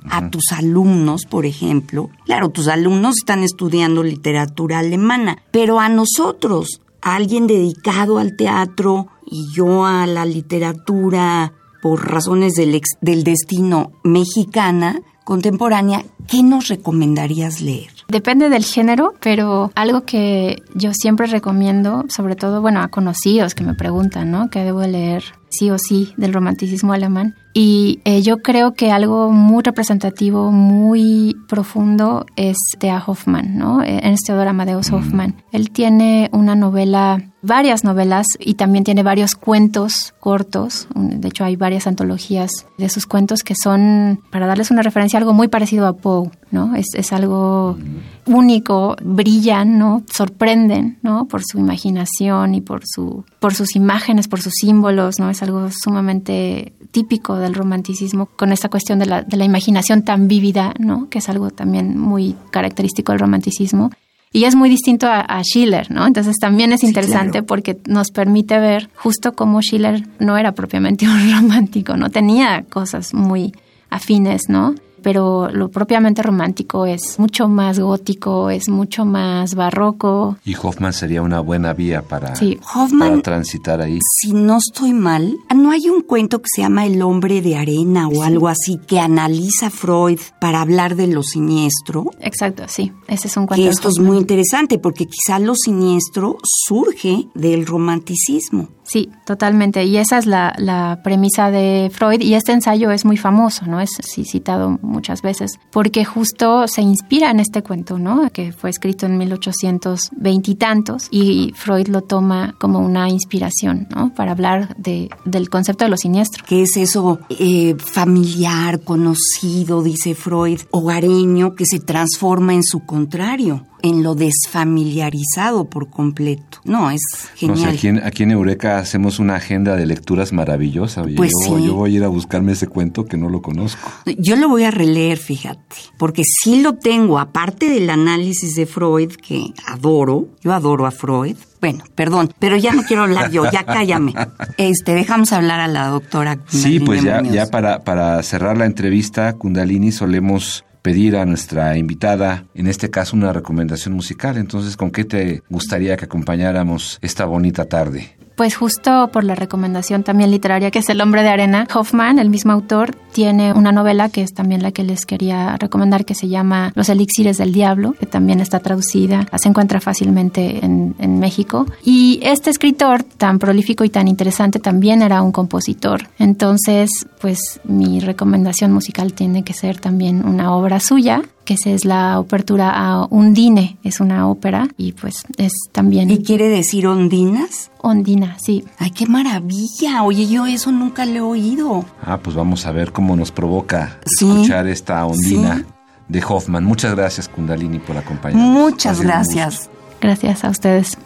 a 0.08 0.30
tus 0.30 0.52
alumnos, 0.52 1.26
por 1.28 1.44
ejemplo? 1.44 2.08
Claro, 2.24 2.50
tus 2.50 2.68
alumnos 2.68 3.16
están 3.18 3.42
estudiando 3.42 4.04
literatura 4.04 4.78
alemana, 4.78 5.38
pero 5.50 5.80
a 5.80 5.88
nosotros, 5.88 6.80
a 7.02 7.16
alguien 7.16 7.48
dedicado 7.48 8.18
al 8.18 8.36
teatro 8.36 9.08
y 9.26 9.52
yo 9.52 9.84
a 9.84 10.06
la 10.06 10.24
literatura 10.24 11.52
por 11.82 12.08
razones 12.08 12.54
del, 12.54 12.80
del 13.00 13.24
destino 13.24 13.90
mexicana, 14.04 15.02
contemporánea, 15.26 16.04
¿qué 16.28 16.44
nos 16.44 16.68
recomendarías 16.68 17.60
leer? 17.60 17.90
Depende 18.06 18.48
del 18.48 18.64
género, 18.64 19.14
pero 19.20 19.72
algo 19.74 20.04
que 20.04 20.62
yo 20.72 20.92
siempre 20.94 21.26
recomiendo, 21.26 22.04
sobre 22.08 22.36
todo, 22.36 22.62
bueno, 22.62 22.80
a 22.80 22.88
conocidos 22.88 23.56
que 23.56 23.64
me 23.64 23.74
preguntan, 23.74 24.30
¿no? 24.30 24.50
¿Qué 24.50 24.60
debo 24.60 24.82
leer 24.82 25.24
sí 25.50 25.68
o 25.70 25.78
sí 25.78 26.14
del 26.16 26.32
romanticismo 26.32 26.92
alemán? 26.92 27.34
Y 27.58 28.00
eh, 28.04 28.20
yo 28.20 28.42
creo 28.42 28.74
que 28.74 28.90
algo 28.90 29.30
muy 29.30 29.62
representativo, 29.62 30.52
muy 30.52 31.34
profundo 31.48 32.26
es 32.36 32.58
de 32.80 32.92
Hoffman, 32.92 33.56
¿no? 33.56 33.82
Ernst 33.82 34.26
Theodor 34.26 34.48
Amadeus 34.48 34.92
Hoffman. 34.92 35.42
Él 35.52 35.70
tiene 35.70 36.28
una 36.34 36.54
novela 36.54 37.22
varias 37.46 37.84
novelas 37.84 38.26
y 38.38 38.54
también 38.54 38.84
tiene 38.84 39.02
varios 39.02 39.34
cuentos 39.34 40.14
cortos. 40.20 40.88
De 40.94 41.28
hecho, 41.28 41.44
hay 41.44 41.56
varias 41.56 41.86
antologías 41.86 42.50
de 42.76 42.88
sus 42.88 43.06
cuentos 43.06 43.42
que 43.42 43.54
son, 43.54 44.20
para 44.30 44.46
darles 44.46 44.70
una 44.70 44.82
referencia, 44.82 45.18
algo 45.18 45.32
muy 45.32 45.48
parecido 45.48 45.86
a 45.86 45.94
Poe, 45.94 46.30
¿no? 46.50 46.74
Es, 46.74 46.86
es 46.94 47.12
algo 47.12 47.78
único, 48.26 48.96
brillan, 49.02 49.78
¿no? 49.78 50.02
Sorprenden, 50.12 50.98
¿no? 51.02 51.26
Por 51.26 51.42
su 51.44 51.58
imaginación 51.58 52.54
y 52.54 52.60
por, 52.60 52.82
su, 52.84 53.24
por 53.38 53.54
sus 53.54 53.76
imágenes, 53.76 54.28
por 54.28 54.42
sus 54.42 54.54
símbolos, 54.60 55.18
¿no? 55.20 55.30
Es 55.30 55.42
algo 55.42 55.68
sumamente 55.70 56.72
típico 56.90 57.36
del 57.46 57.54
romanticismo 57.54 58.26
con 58.26 58.52
esta 58.52 58.68
cuestión 58.68 58.98
de 58.98 59.06
la, 59.06 59.22
de 59.22 59.36
la 59.36 59.44
imaginación 59.44 60.02
tan 60.02 60.28
vívida, 60.28 60.74
¿no? 60.78 61.08
Que 61.08 61.18
es 61.18 61.28
algo 61.28 61.50
también 61.50 61.98
muy 61.98 62.36
característico 62.50 63.12
del 63.12 63.20
romanticismo. 63.20 63.90
Y 64.32 64.44
es 64.44 64.54
muy 64.54 64.68
distinto 64.68 65.06
a, 65.08 65.42
Schiller, 65.42 65.90
¿no? 65.90 66.06
Entonces 66.06 66.36
también 66.38 66.72
es 66.72 66.84
interesante 66.84 67.42
porque 67.42 67.78
nos 67.86 68.10
permite 68.10 68.58
ver 68.58 68.90
justo 68.94 69.32
cómo 69.32 69.62
Schiller 69.62 70.06
no 70.18 70.36
era 70.36 70.52
propiamente 70.52 71.08
un 71.08 71.32
romántico, 71.32 71.96
no 71.96 72.10
tenía 72.10 72.64
cosas 72.68 73.14
muy 73.14 73.52
afines, 73.88 74.48
¿no? 74.48 74.74
Pero 75.06 75.48
lo 75.52 75.68
propiamente 75.68 76.20
romántico 76.20 76.84
es 76.84 77.20
mucho 77.20 77.46
más 77.46 77.78
gótico, 77.78 78.50
es 78.50 78.68
mucho 78.68 79.04
más 79.04 79.54
barroco. 79.54 80.36
Y 80.44 80.56
Hoffman 80.60 80.92
sería 80.92 81.22
una 81.22 81.38
buena 81.38 81.74
vía 81.74 82.02
para, 82.02 82.34
Hoffman, 82.74 83.22
transitar 83.22 83.80
ahí. 83.80 84.00
Si 84.02 84.32
no 84.32 84.56
estoy 84.56 84.92
mal, 84.92 85.36
¿no 85.54 85.70
hay 85.70 85.88
un 85.88 86.00
cuento 86.00 86.42
que 86.42 86.48
se 86.52 86.62
llama 86.62 86.86
El 86.86 87.02
hombre 87.02 87.40
de 87.40 87.54
arena 87.54 88.08
o 88.08 88.24
algo 88.24 88.48
así 88.48 88.80
que 88.84 88.98
analiza 88.98 89.70
Freud 89.70 90.18
para 90.40 90.60
hablar 90.60 90.96
de 90.96 91.06
lo 91.06 91.22
siniestro? 91.22 92.10
Exacto, 92.18 92.64
sí, 92.66 92.92
ese 93.06 93.28
es 93.28 93.36
un 93.36 93.46
cuento. 93.46 93.64
Y 93.64 93.68
esto 93.68 93.88
es 93.90 94.00
muy 94.00 94.16
interesante 94.16 94.80
porque 94.80 95.06
quizá 95.06 95.38
lo 95.38 95.54
siniestro 95.54 96.38
surge 96.42 97.28
del 97.32 97.64
romanticismo. 97.64 98.70
Sí, 98.86 99.10
totalmente. 99.24 99.84
Y 99.84 99.96
esa 99.96 100.18
es 100.18 100.26
la, 100.26 101.00
premisa 101.02 101.50
de 101.50 101.90
Freud. 101.92 102.20
Y 102.20 102.34
este 102.34 102.52
ensayo 102.52 102.90
es 102.90 103.04
muy 103.04 103.16
famoso, 103.16 103.66
¿no? 103.66 103.80
Es 103.80 103.90
citado 104.02 104.78
muchas 104.82 105.22
veces, 105.22 105.58
porque 105.70 106.04
justo 106.04 106.66
se 106.68 106.82
inspira 106.82 107.30
en 107.30 107.40
este 107.40 107.62
cuento, 107.62 107.98
¿no? 107.98 108.30
Que 108.30 108.52
fue 108.52 108.70
escrito 108.70 109.06
en 109.06 109.18
1820 109.18 110.50
y 110.50 110.54
tantos. 110.54 111.08
Y 111.10 111.52
Freud 111.56 111.88
lo 111.88 112.02
toma 112.02 112.54
como 112.58 112.78
una 112.78 113.08
inspiración, 113.08 113.88
¿no? 113.94 114.14
Para 114.14 114.32
hablar 114.32 114.76
de, 114.76 115.10
del 115.24 115.50
concepto 115.50 115.84
de 115.84 115.90
lo 115.90 115.96
siniestro. 115.96 116.44
¿Qué 116.46 116.62
es 116.62 116.76
eso 116.76 117.18
eh, 117.30 117.76
familiar, 117.78 118.80
conocido, 118.80 119.82
dice 119.82 120.14
Freud, 120.14 120.60
hogareño, 120.70 121.54
que 121.54 121.66
se 121.66 121.80
transforma 121.80 122.54
en 122.54 122.62
su 122.62 122.84
contrario? 122.86 123.66
En 123.82 124.02
lo 124.02 124.14
desfamiliarizado 124.14 125.68
por 125.68 125.90
completo. 125.90 126.58
No, 126.64 126.90
es 126.90 127.02
genial. 127.34 127.70
aquí, 127.70 127.88
en, 127.88 128.02
aquí, 128.04 128.22
en, 128.22 128.30
Eureka 128.30 128.78
hacemos 128.78 129.18
una 129.18 129.36
agenda 129.36 129.76
de 129.76 129.86
lecturas 129.86 130.32
maravillosa. 130.32 131.02
Pues 131.16 131.32
yo, 131.46 131.58
yo 131.58 131.74
voy 131.74 131.94
a 131.94 131.96
ir 131.98 132.04
a 132.04 132.08
buscarme 132.08 132.52
ese 132.52 132.66
cuento 132.66 133.04
que 133.04 133.16
no 133.16 133.28
lo 133.28 133.42
conozco. 133.42 133.90
Yo 134.18 134.36
lo 134.36 134.48
voy 134.48 134.64
a 134.64 134.70
releer, 134.70 135.18
fíjate, 135.18 135.76
porque 135.98 136.22
sí 136.24 136.60
lo 136.62 136.74
tengo, 136.74 137.18
aparte 137.18 137.68
del 137.68 137.90
análisis 137.90 138.54
de 138.54 138.66
Freud, 138.66 139.12
que 139.12 139.52
adoro, 139.66 140.28
yo 140.42 140.52
adoro 140.52 140.86
a 140.86 140.90
Freud, 140.90 141.36
bueno, 141.60 141.84
perdón, 141.94 142.32
pero 142.38 142.56
ya 142.56 142.72
no 142.72 142.82
quiero 142.82 143.02
hablar 143.02 143.30
yo, 143.30 143.50
ya 143.50 143.64
cállame. 143.64 144.14
Este, 144.58 144.94
dejamos 144.94 145.32
hablar 145.32 145.60
a 145.60 145.68
la 145.68 145.88
doctora. 145.88 146.38
sí, 146.46 146.80
pues 146.80 147.02
ya, 147.02 147.22
ya 147.22 147.46
para, 147.46 147.80
para 147.80 148.22
cerrar 148.22 148.56
la 148.56 148.66
entrevista, 148.66 149.32
Kundalini, 149.34 149.92
solemos 149.92 150.64
pedir 150.86 151.16
a 151.16 151.26
nuestra 151.26 151.76
invitada, 151.76 152.44
en 152.54 152.68
este 152.68 152.90
caso, 152.90 153.16
una 153.16 153.32
recomendación 153.32 153.92
musical. 153.92 154.36
Entonces, 154.36 154.76
¿con 154.76 154.92
qué 154.92 155.04
te 155.04 155.42
gustaría 155.50 155.96
que 155.96 156.04
acompañáramos 156.04 157.00
esta 157.02 157.24
bonita 157.24 157.64
tarde? 157.64 158.16
Pues 158.36 158.54
justo 158.54 159.08
por 159.12 159.24
la 159.24 159.34
recomendación 159.34 160.02
también 160.02 160.30
literaria 160.30 160.70
que 160.70 160.80
es 160.80 160.88
El 160.90 161.00
hombre 161.00 161.22
de 161.22 161.30
arena, 161.30 161.66
Hoffman, 161.74 162.18
el 162.18 162.28
mismo 162.28 162.52
autor, 162.52 162.94
tiene 163.12 163.54
una 163.54 163.72
novela 163.72 164.10
que 164.10 164.20
es 164.20 164.34
también 164.34 164.62
la 164.62 164.72
que 164.72 164.82
les 164.82 165.06
quería 165.06 165.56
recomendar 165.56 166.04
que 166.04 166.14
se 166.14 166.28
llama 166.28 166.70
Los 166.74 166.90
elixires 166.90 167.38
del 167.38 167.54
diablo, 167.54 167.94
que 167.98 168.04
también 168.04 168.40
está 168.40 168.60
traducida, 168.60 169.26
se 169.38 169.48
encuentra 169.48 169.80
fácilmente 169.80 170.62
en, 170.62 170.94
en 170.98 171.18
México. 171.18 171.64
Y 171.82 172.20
este 172.22 172.50
escritor 172.50 173.04
tan 173.04 173.38
prolífico 173.38 173.84
y 173.84 173.88
tan 173.88 174.06
interesante 174.06 174.58
también 174.58 175.00
era 175.00 175.22
un 175.22 175.32
compositor. 175.32 176.08
Entonces, 176.18 176.90
pues 177.22 177.60
mi 177.64 178.00
recomendación 178.00 178.70
musical 178.70 179.14
tiene 179.14 179.44
que 179.44 179.54
ser 179.54 179.80
también 179.80 180.26
una 180.26 180.54
obra 180.54 180.78
suya 180.78 181.22
que 181.46 181.54
esa 181.54 181.70
es 181.70 181.86
la 181.86 182.16
apertura 182.16 182.72
a 182.74 183.06
Undine, 183.06 183.78
es 183.82 184.00
una 184.00 184.28
ópera 184.28 184.68
y 184.76 184.92
pues 184.92 185.24
es 185.38 185.52
también... 185.72 186.10
¿Y 186.10 186.22
quiere 186.22 186.50
decir 186.50 186.86
ondinas? 186.86 187.70
Ondina, 187.80 188.36
sí. 188.38 188.64
Ay, 188.78 188.90
qué 188.90 189.06
maravilla. 189.06 190.02
Oye, 190.02 190.26
yo 190.26 190.44
eso 190.44 190.70
nunca 190.72 191.06
le 191.06 191.16
he 191.16 191.20
oído. 191.20 191.86
Ah, 192.02 192.18
pues 192.18 192.36
vamos 192.36 192.66
a 192.66 192.72
ver 192.72 192.92
cómo 192.92 193.16
nos 193.16 193.32
provoca 193.32 193.98
escuchar 194.04 194.66
esta 194.66 195.06
ondina 195.06 195.64
de 196.08 196.22
Hoffman. 196.28 196.64
Muchas 196.64 196.94
gracias, 196.94 197.28
Kundalini, 197.28 197.78
por 197.78 197.96
acompañarnos. 197.96 198.52
Muchas 198.52 199.00
gracias. 199.00 199.70
Gracias 200.00 200.44
a 200.44 200.50
ustedes. 200.50 200.98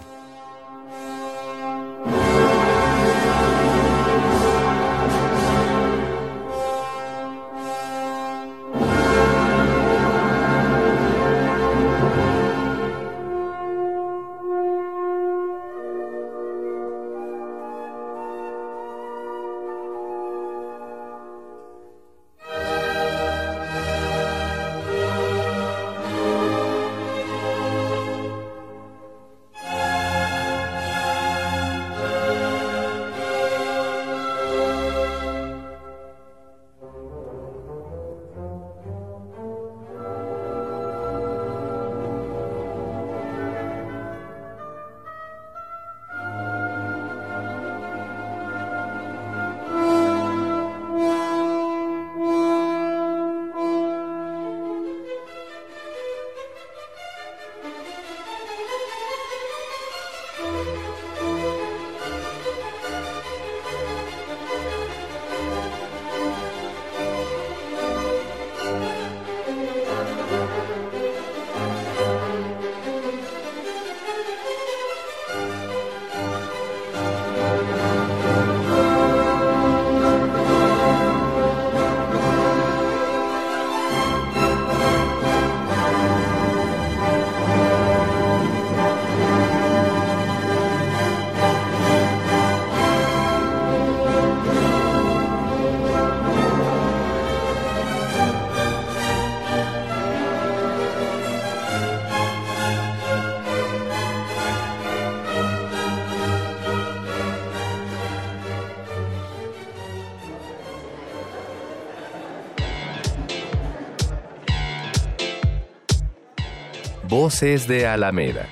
Voces 117.31 117.69
de 117.69 117.87
Alameda, 117.87 118.49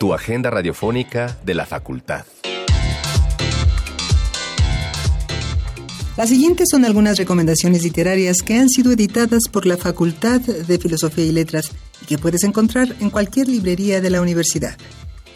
tu 0.00 0.12
agenda 0.12 0.50
radiofónica 0.50 1.38
de 1.44 1.54
la 1.54 1.66
facultad. 1.66 2.24
Las 6.16 6.28
siguientes 6.28 6.66
son 6.68 6.84
algunas 6.84 7.16
recomendaciones 7.16 7.84
literarias 7.84 8.38
que 8.42 8.58
han 8.58 8.68
sido 8.70 8.90
editadas 8.90 9.44
por 9.52 9.66
la 9.66 9.76
Facultad 9.76 10.40
de 10.40 10.78
Filosofía 10.80 11.26
y 11.26 11.30
Letras 11.30 11.70
y 12.02 12.06
que 12.06 12.18
puedes 12.18 12.42
encontrar 12.42 12.92
en 12.98 13.10
cualquier 13.10 13.48
librería 13.48 14.00
de 14.00 14.10
la 14.10 14.20
universidad. 14.20 14.76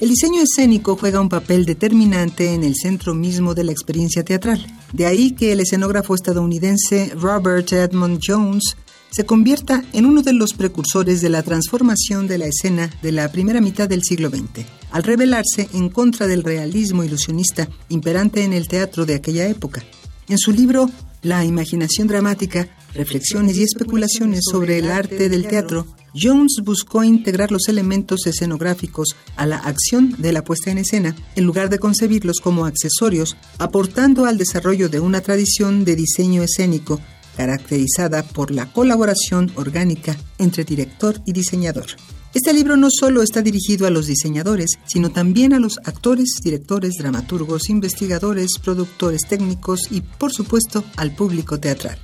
El 0.01 0.09
diseño 0.09 0.43
escénico 0.43 0.97
juega 0.97 1.21
un 1.21 1.29
papel 1.29 1.65
determinante 1.65 2.53
en 2.53 2.65
el 2.65 2.75
centro 2.75 3.15
mismo 3.15 3.55
de 3.55 3.63
la 3.63 3.71
experiencia 3.71 4.25
teatral. 4.25 4.67
De 4.93 5.07
ahí 5.07 5.37
que 5.37 5.53
el 5.53 5.61
escenógrafo 5.61 6.17
estadounidense 6.17 7.13
Robert 7.15 7.73
Edmond 7.73 8.19
Jones 8.27 8.77
se 9.13 9.27
convierta 9.27 9.85
en 9.93 10.07
uno 10.07 10.23
de 10.23 10.33
los 10.33 10.55
precursores 10.55 11.21
de 11.21 11.29
la 11.29 11.43
transformación 11.43 12.27
de 12.27 12.39
la 12.39 12.47
escena 12.47 12.91
de 13.03 13.13
la 13.13 13.31
primera 13.31 13.61
mitad 13.61 13.87
del 13.87 14.03
siglo 14.03 14.31
XX, 14.31 14.67
al 14.91 15.03
rebelarse 15.03 15.69
en 15.75 15.91
contra 15.91 16.27
del 16.27 16.43
realismo 16.43 17.05
ilusionista 17.05 17.69
imperante 17.91 18.43
en 18.43 18.55
el 18.55 18.69
teatro 18.69 19.05
de 19.05 19.15
aquella 19.15 19.47
época. 19.47 19.85
En 20.29 20.39
su 20.39 20.51
libro 20.51 20.91
La 21.21 21.45
imaginación 21.45 22.09
dramática, 22.09 22.69
reflexiones 22.95 23.59
y 23.59 23.63
especulaciones 23.63 24.41
sobre 24.51 24.79
el 24.79 24.91
arte 24.91 25.29
del 25.29 25.47
teatro, 25.47 25.87
Jones 26.15 26.61
buscó 26.63 27.05
integrar 27.05 27.53
los 27.53 27.69
elementos 27.69 28.27
escenográficos 28.27 29.17
a 29.37 29.47
la 29.47 29.59
acción 29.59 30.15
de 30.19 30.33
la 30.33 30.43
puesta 30.43 30.71
en 30.71 30.79
escena, 30.79 31.15
en 31.37 31.45
lugar 31.45 31.69
de 31.71 31.79
concebirlos 31.79 32.41
como 32.41 32.65
accesorios, 32.65 33.37
aportando 33.59 34.25
al 34.25 34.39
desarrollo 34.39 34.89
de 34.89 35.01
una 35.01 35.21
tradición 35.21 35.85
de 35.85 35.97
diseño 35.97 36.43
escénico 36.43 37.01
caracterizada 37.37 38.23
por 38.23 38.51
la 38.51 38.73
colaboración 38.73 39.53
orgánica 39.57 40.17
entre 40.39 40.65
director 40.65 41.21
y 41.25 41.33
diseñador. 41.33 41.87
Este 42.35 42.55
libro 42.55 42.79
no 42.79 42.89
solo 42.91 43.23
está 43.23 43.43
dirigido 43.43 43.87
a 43.87 43.91
los 43.91 44.07
diseñadores, 44.07 44.79
sino 44.87 45.11
también 45.11 45.53
a 45.53 45.59
los 45.59 45.79
actores, 45.85 46.31
directores, 46.43 46.95
dramaturgos, 46.99 47.69
investigadores, 47.69 48.53
productores 48.63 49.23
técnicos 49.29 49.81
y, 49.91 50.01
por 50.01 50.33
supuesto, 50.33 50.83
al 50.97 51.15
público 51.15 51.61
teatral. 51.61 51.99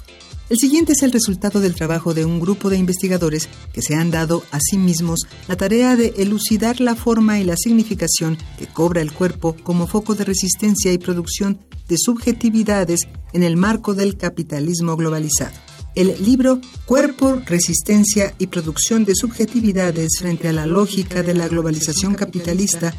El 0.50 0.56
siguiente 0.56 0.92
es 0.92 1.02
el 1.02 1.12
resultado 1.12 1.60
del 1.60 1.74
trabajo 1.74 2.14
de 2.14 2.24
un 2.24 2.40
grupo 2.40 2.70
de 2.70 2.78
investigadores 2.78 3.50
que 3.74 3.82
se 3.82 3.94
han 3.94 4.10
dado 4.10 4.44
a 4.50 4.60
sí 4.60 4.78
mismos 4.78 5.20
la 5.46 5.56
tarea 5.56 5.94
de 5.94 6.14
elucidar 6.16 6.80
la 6.80 6.94
forma 6.94 7.38
y 7.38 7.44
la 7.44 7.54
significación 7.54 8.38
que 8.58 8.66
cobra 8.66 9.02
el 9.02 9.12
cuerpo 9.12 9.54
como 9.62 9.86
foco 9.86 10.14
de 10.14 10.24
resistencia 10.24 10.90
y 10.90 10.96
producción 10.96 11.58
de 11.86 11.96
subjetividades 11.98 13.00
en 13.34 13.42
el 13.42 13.58
marco 13.58 13.94
del 13.94 14.16
capitalismo 14.16 14.96
globalizado. 14.96 15.52
El 15.94 16.14
libro 16.24 16.60
Cuerpo, 16.86 17.42
Resistencia 17.44 18.34
y 18.38 18.46
Producción 18.46 19.04
de 19.04 19.14
Subjetividades 19.14 20.12
frente 20.18 20.48
a 20.48 20.52
la 20.52 20.64
lógica 20.64 21.22
de 21.22 21.34
la 21.34 21.48
globalización 21.48 22.14
capitalista, 22.14 22.94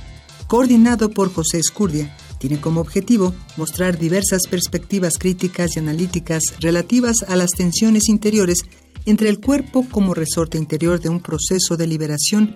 coordinado 0.48 1.10
por 1.10 1.34
José 1.34 1.58
Escurdia, 1.58 2.16
tiene 2.40 2.60
como 2.60 2.82
objetivo 2.82 3.34
mostrar 3.58 4.00
diversas 4.00 4.48
perspectivas 4.50 5.18
críticas 5.20 5.76
y 5.76 5.80
analíticas 5.80 6.42
relativas 6.60 7.18
a 7.28 7.36
las 7.36 7.52
tensiones 7.52 8.10
interiores 8.10 8.64
entre 9.06 9.30
el 9.30 9.40
cuerpo 9.40 9.86
como 9.90 10.14
resorte 10.14 10.58
interior 10.58 11.00
de 11.00 11.10
un 11.10 11.20
proceso 11.20 11.78
de 11.78 11.88
liberación 11.88 12.54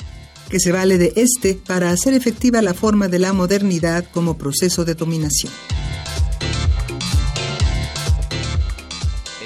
que 0.50 0.60
se 0.60 0.72
vale 0.72 0.98
de 0.98 1.14
este 1.16 1.56
para 1.56 1.92
hacer 1.92 2.14
efectiva 2.14 2.62
la 2.62 2.74
forma 2.74 3.08
de 3.08 3.20
la 3.20 3.34
modernidad 3.34 4.06
como 4.12 4.38
proceso 4.38 4.86
de 4.86 4.96
dominación. 4.96 5.52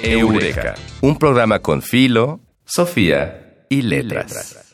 Eureka, 0.02 0.74
un 1.00 1.18
programa 1.18 1.60
con 1.60 1.82
Filo, 1.82 2.40
Sofía 2.64 3.64
y 3.68 3.82
Letras. 3.82 4.67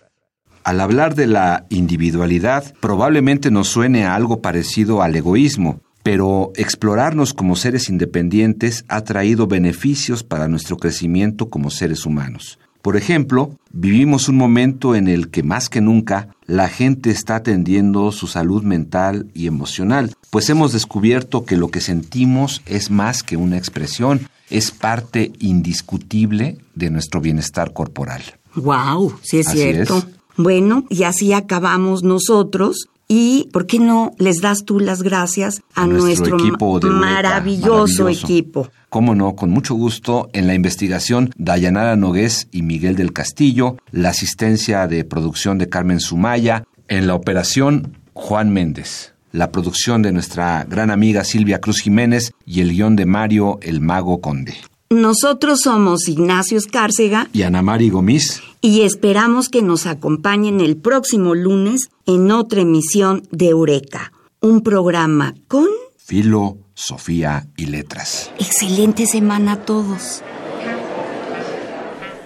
Al 0.65 0.81
hablar 0.81 1.15
de 1.15 1.27
la 1.27 1.67
individualidad, 1.69 2.73
probablemente 2.81 3.51
nos 3.51 3.69
suene 3.69 4.07
a 4.07 4.15
algo 4.15 4.41
parecido 4.41 5.03
al 5.03 5.15
egoísmo, 5.15 5.81
pero 6.03 6.53
explorarnos 6.57 7.35
como 7.35 7.55
seres 7.55 7.91
independientes 7.91 8.87
ha 8.89 9.03
traído 9.03 9.47
beneficios 9.47 10.25
para 10.25 10.49
nuestro 10.49 10.79
crecimiento 10.79 11.51
como 11.51 11.71
seres 11.71 12.07
humanos. 12.07 12.59
Por 12.81 12.97
ejemplo, 12.97 13.59
vivimos 13.73 14.31
un 14.31 14.37
momento 14.37 14.95
en 14.95 15.09
el 15.09 15.29
que 15.31 15.43
más 15.43 15.69
que 15.69 15.83
nunca 15.83 16.29
la 16.47 16.69
gente 16.69 17.11
está 17.11 17.37
atendiendo 17.37 18.11
su 18.11 18.27
salud 18.27 18.63
mental 18.63 19.27
y 19.35 19.47
emocional, 19.47 20.15
pues 20.31 20.49
hemos 20.49 20.73
descubierto 20.73 21.45
que 21.45 21.59
lo 21.59 21.69
que 21.69 21.83
sentimos 21.83 22.63
es 22.65 22.91
más 22.91 23.23
que 23.23 23.37
una 23.37 23.59
expresión, 23.59 24.29
es 24.49 24.71
parte 24.71 25.33
indiscutible 25.41 26.57
de 26.75 26.89
nuestro 26.89 27.21
bienestar 27.21 27.75
corporal. 27.75 28.23
Wow, 28.55 29.19
sí 29.23 29.39
es 29.41 29.49
cierto. 29.49 30.05
Bueno, 30.37 30.85
y 30.89 31.05
así 31.05 31.33
acabamos 31.33 32.03
nosotros. 32.03 32.89
Y, 33.07 33.49
¿por 33.53 33.67
qué 33.67 33.79
no 33.79 34.13
les 34.19 34.41
das 34.41 34.65
tú 34.65 34.81
las 34.81 35.03
gracias 35.03 35.61
a, 35.75 35.87
nuestro, 35.87 36.39
equipo 36.39 36.81
de 36.81 36.89
maravilloso, 36.89 38.09
equipo? 38.09 38.71
Cómo 38.89 39.15
no, 39.15 39.37
con 39.37 39.51
mucho 39.51 39.75
gusto, 39.75 40.31
en 40.33 40.47
la 40.47 40.55
investigación 40.55 41.31
Dayanara 41.37 41.97
Nogués 41.97 42.49
y 42.51 42.63
Miguel 42.63 42.97
del 42.97 43.13
Castillo, 43.13 43.77
la 43.91 44.09
asistencia 44.09 44.87
de 44.87 45.05
producción 45.05 45.59
de 45.59 45.69
Carmen 45.69 46.01
Sumaya, 46.01 46.65
en 46.89 47.07
la 47.07 47.15
operación 47.15 47.99
Juan 48.15 48.53
Méndez 48.53 49.15
la 49.35 49.51
producción 49.51 50.01
de 50.01 50.13
nuestra 50.13 50.65
gran 50.65 50.93
amiga 50.93 51.25
Silvia 51.25 51.61
Cruz 51.61 51.81
Jiménez 51.81 52.33
y 52.47 52.61
el 52.61 52.71
guion 52.71 52.95
de 52.95 53.05
Mario 53.05 53.59
El 53.63 53.81
Mago 53.81 54.21
Conde. 54.21 54.55
Nosotros 54.95 55.63
somos 55.63 56.09
Ignacio 56.09 56.57
Escárcega 56.57 57.29
y 57.33 57.43
Ana 57.43 57.63
Mari 57.63 57.91
Gomis 57.91 58.41
y 58.61 58.83
esperamos 58.83 59.49
que 59.49 59.61
nos 59.61 59.87
acompañen 59.87 60.61
el 60.61 60.77
próximo 60.77 61.35
lunes 61.35 61.91
en 62.07 62.31
otra 62.31 62.61
emisión 62.61 63.27
de 63.33 63.49
Eureka, 63.49 64.13
un 64.41 64.63
programa 64.63 65.35
con 65.49 65.67
Filo, 65.97 66.59
Sofía 66.75 67.49
y 67.57 67.67
Letras. 67.67 68.31
Excelente 68.39 69.07
semana 69.07 69.55
a 69.55 69.65
todos. 69.65 70.23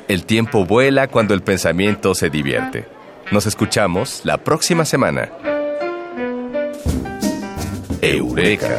El 0.06 0.26
tiempo 0.26 0.66
vuela 0.66 1.08
cuando 1.08 1.32
el 1.32 1.40
pensamiento 1.40 2.14
se 2.14 2.28
divierte. 2.28 2.84
Nos 3.32 3.46
escuchamos 3.46 4.20
la 4.24 4.44
próxima 4.44 4.84
semana. 4.84 5.32
Eureka. 8.02 8.78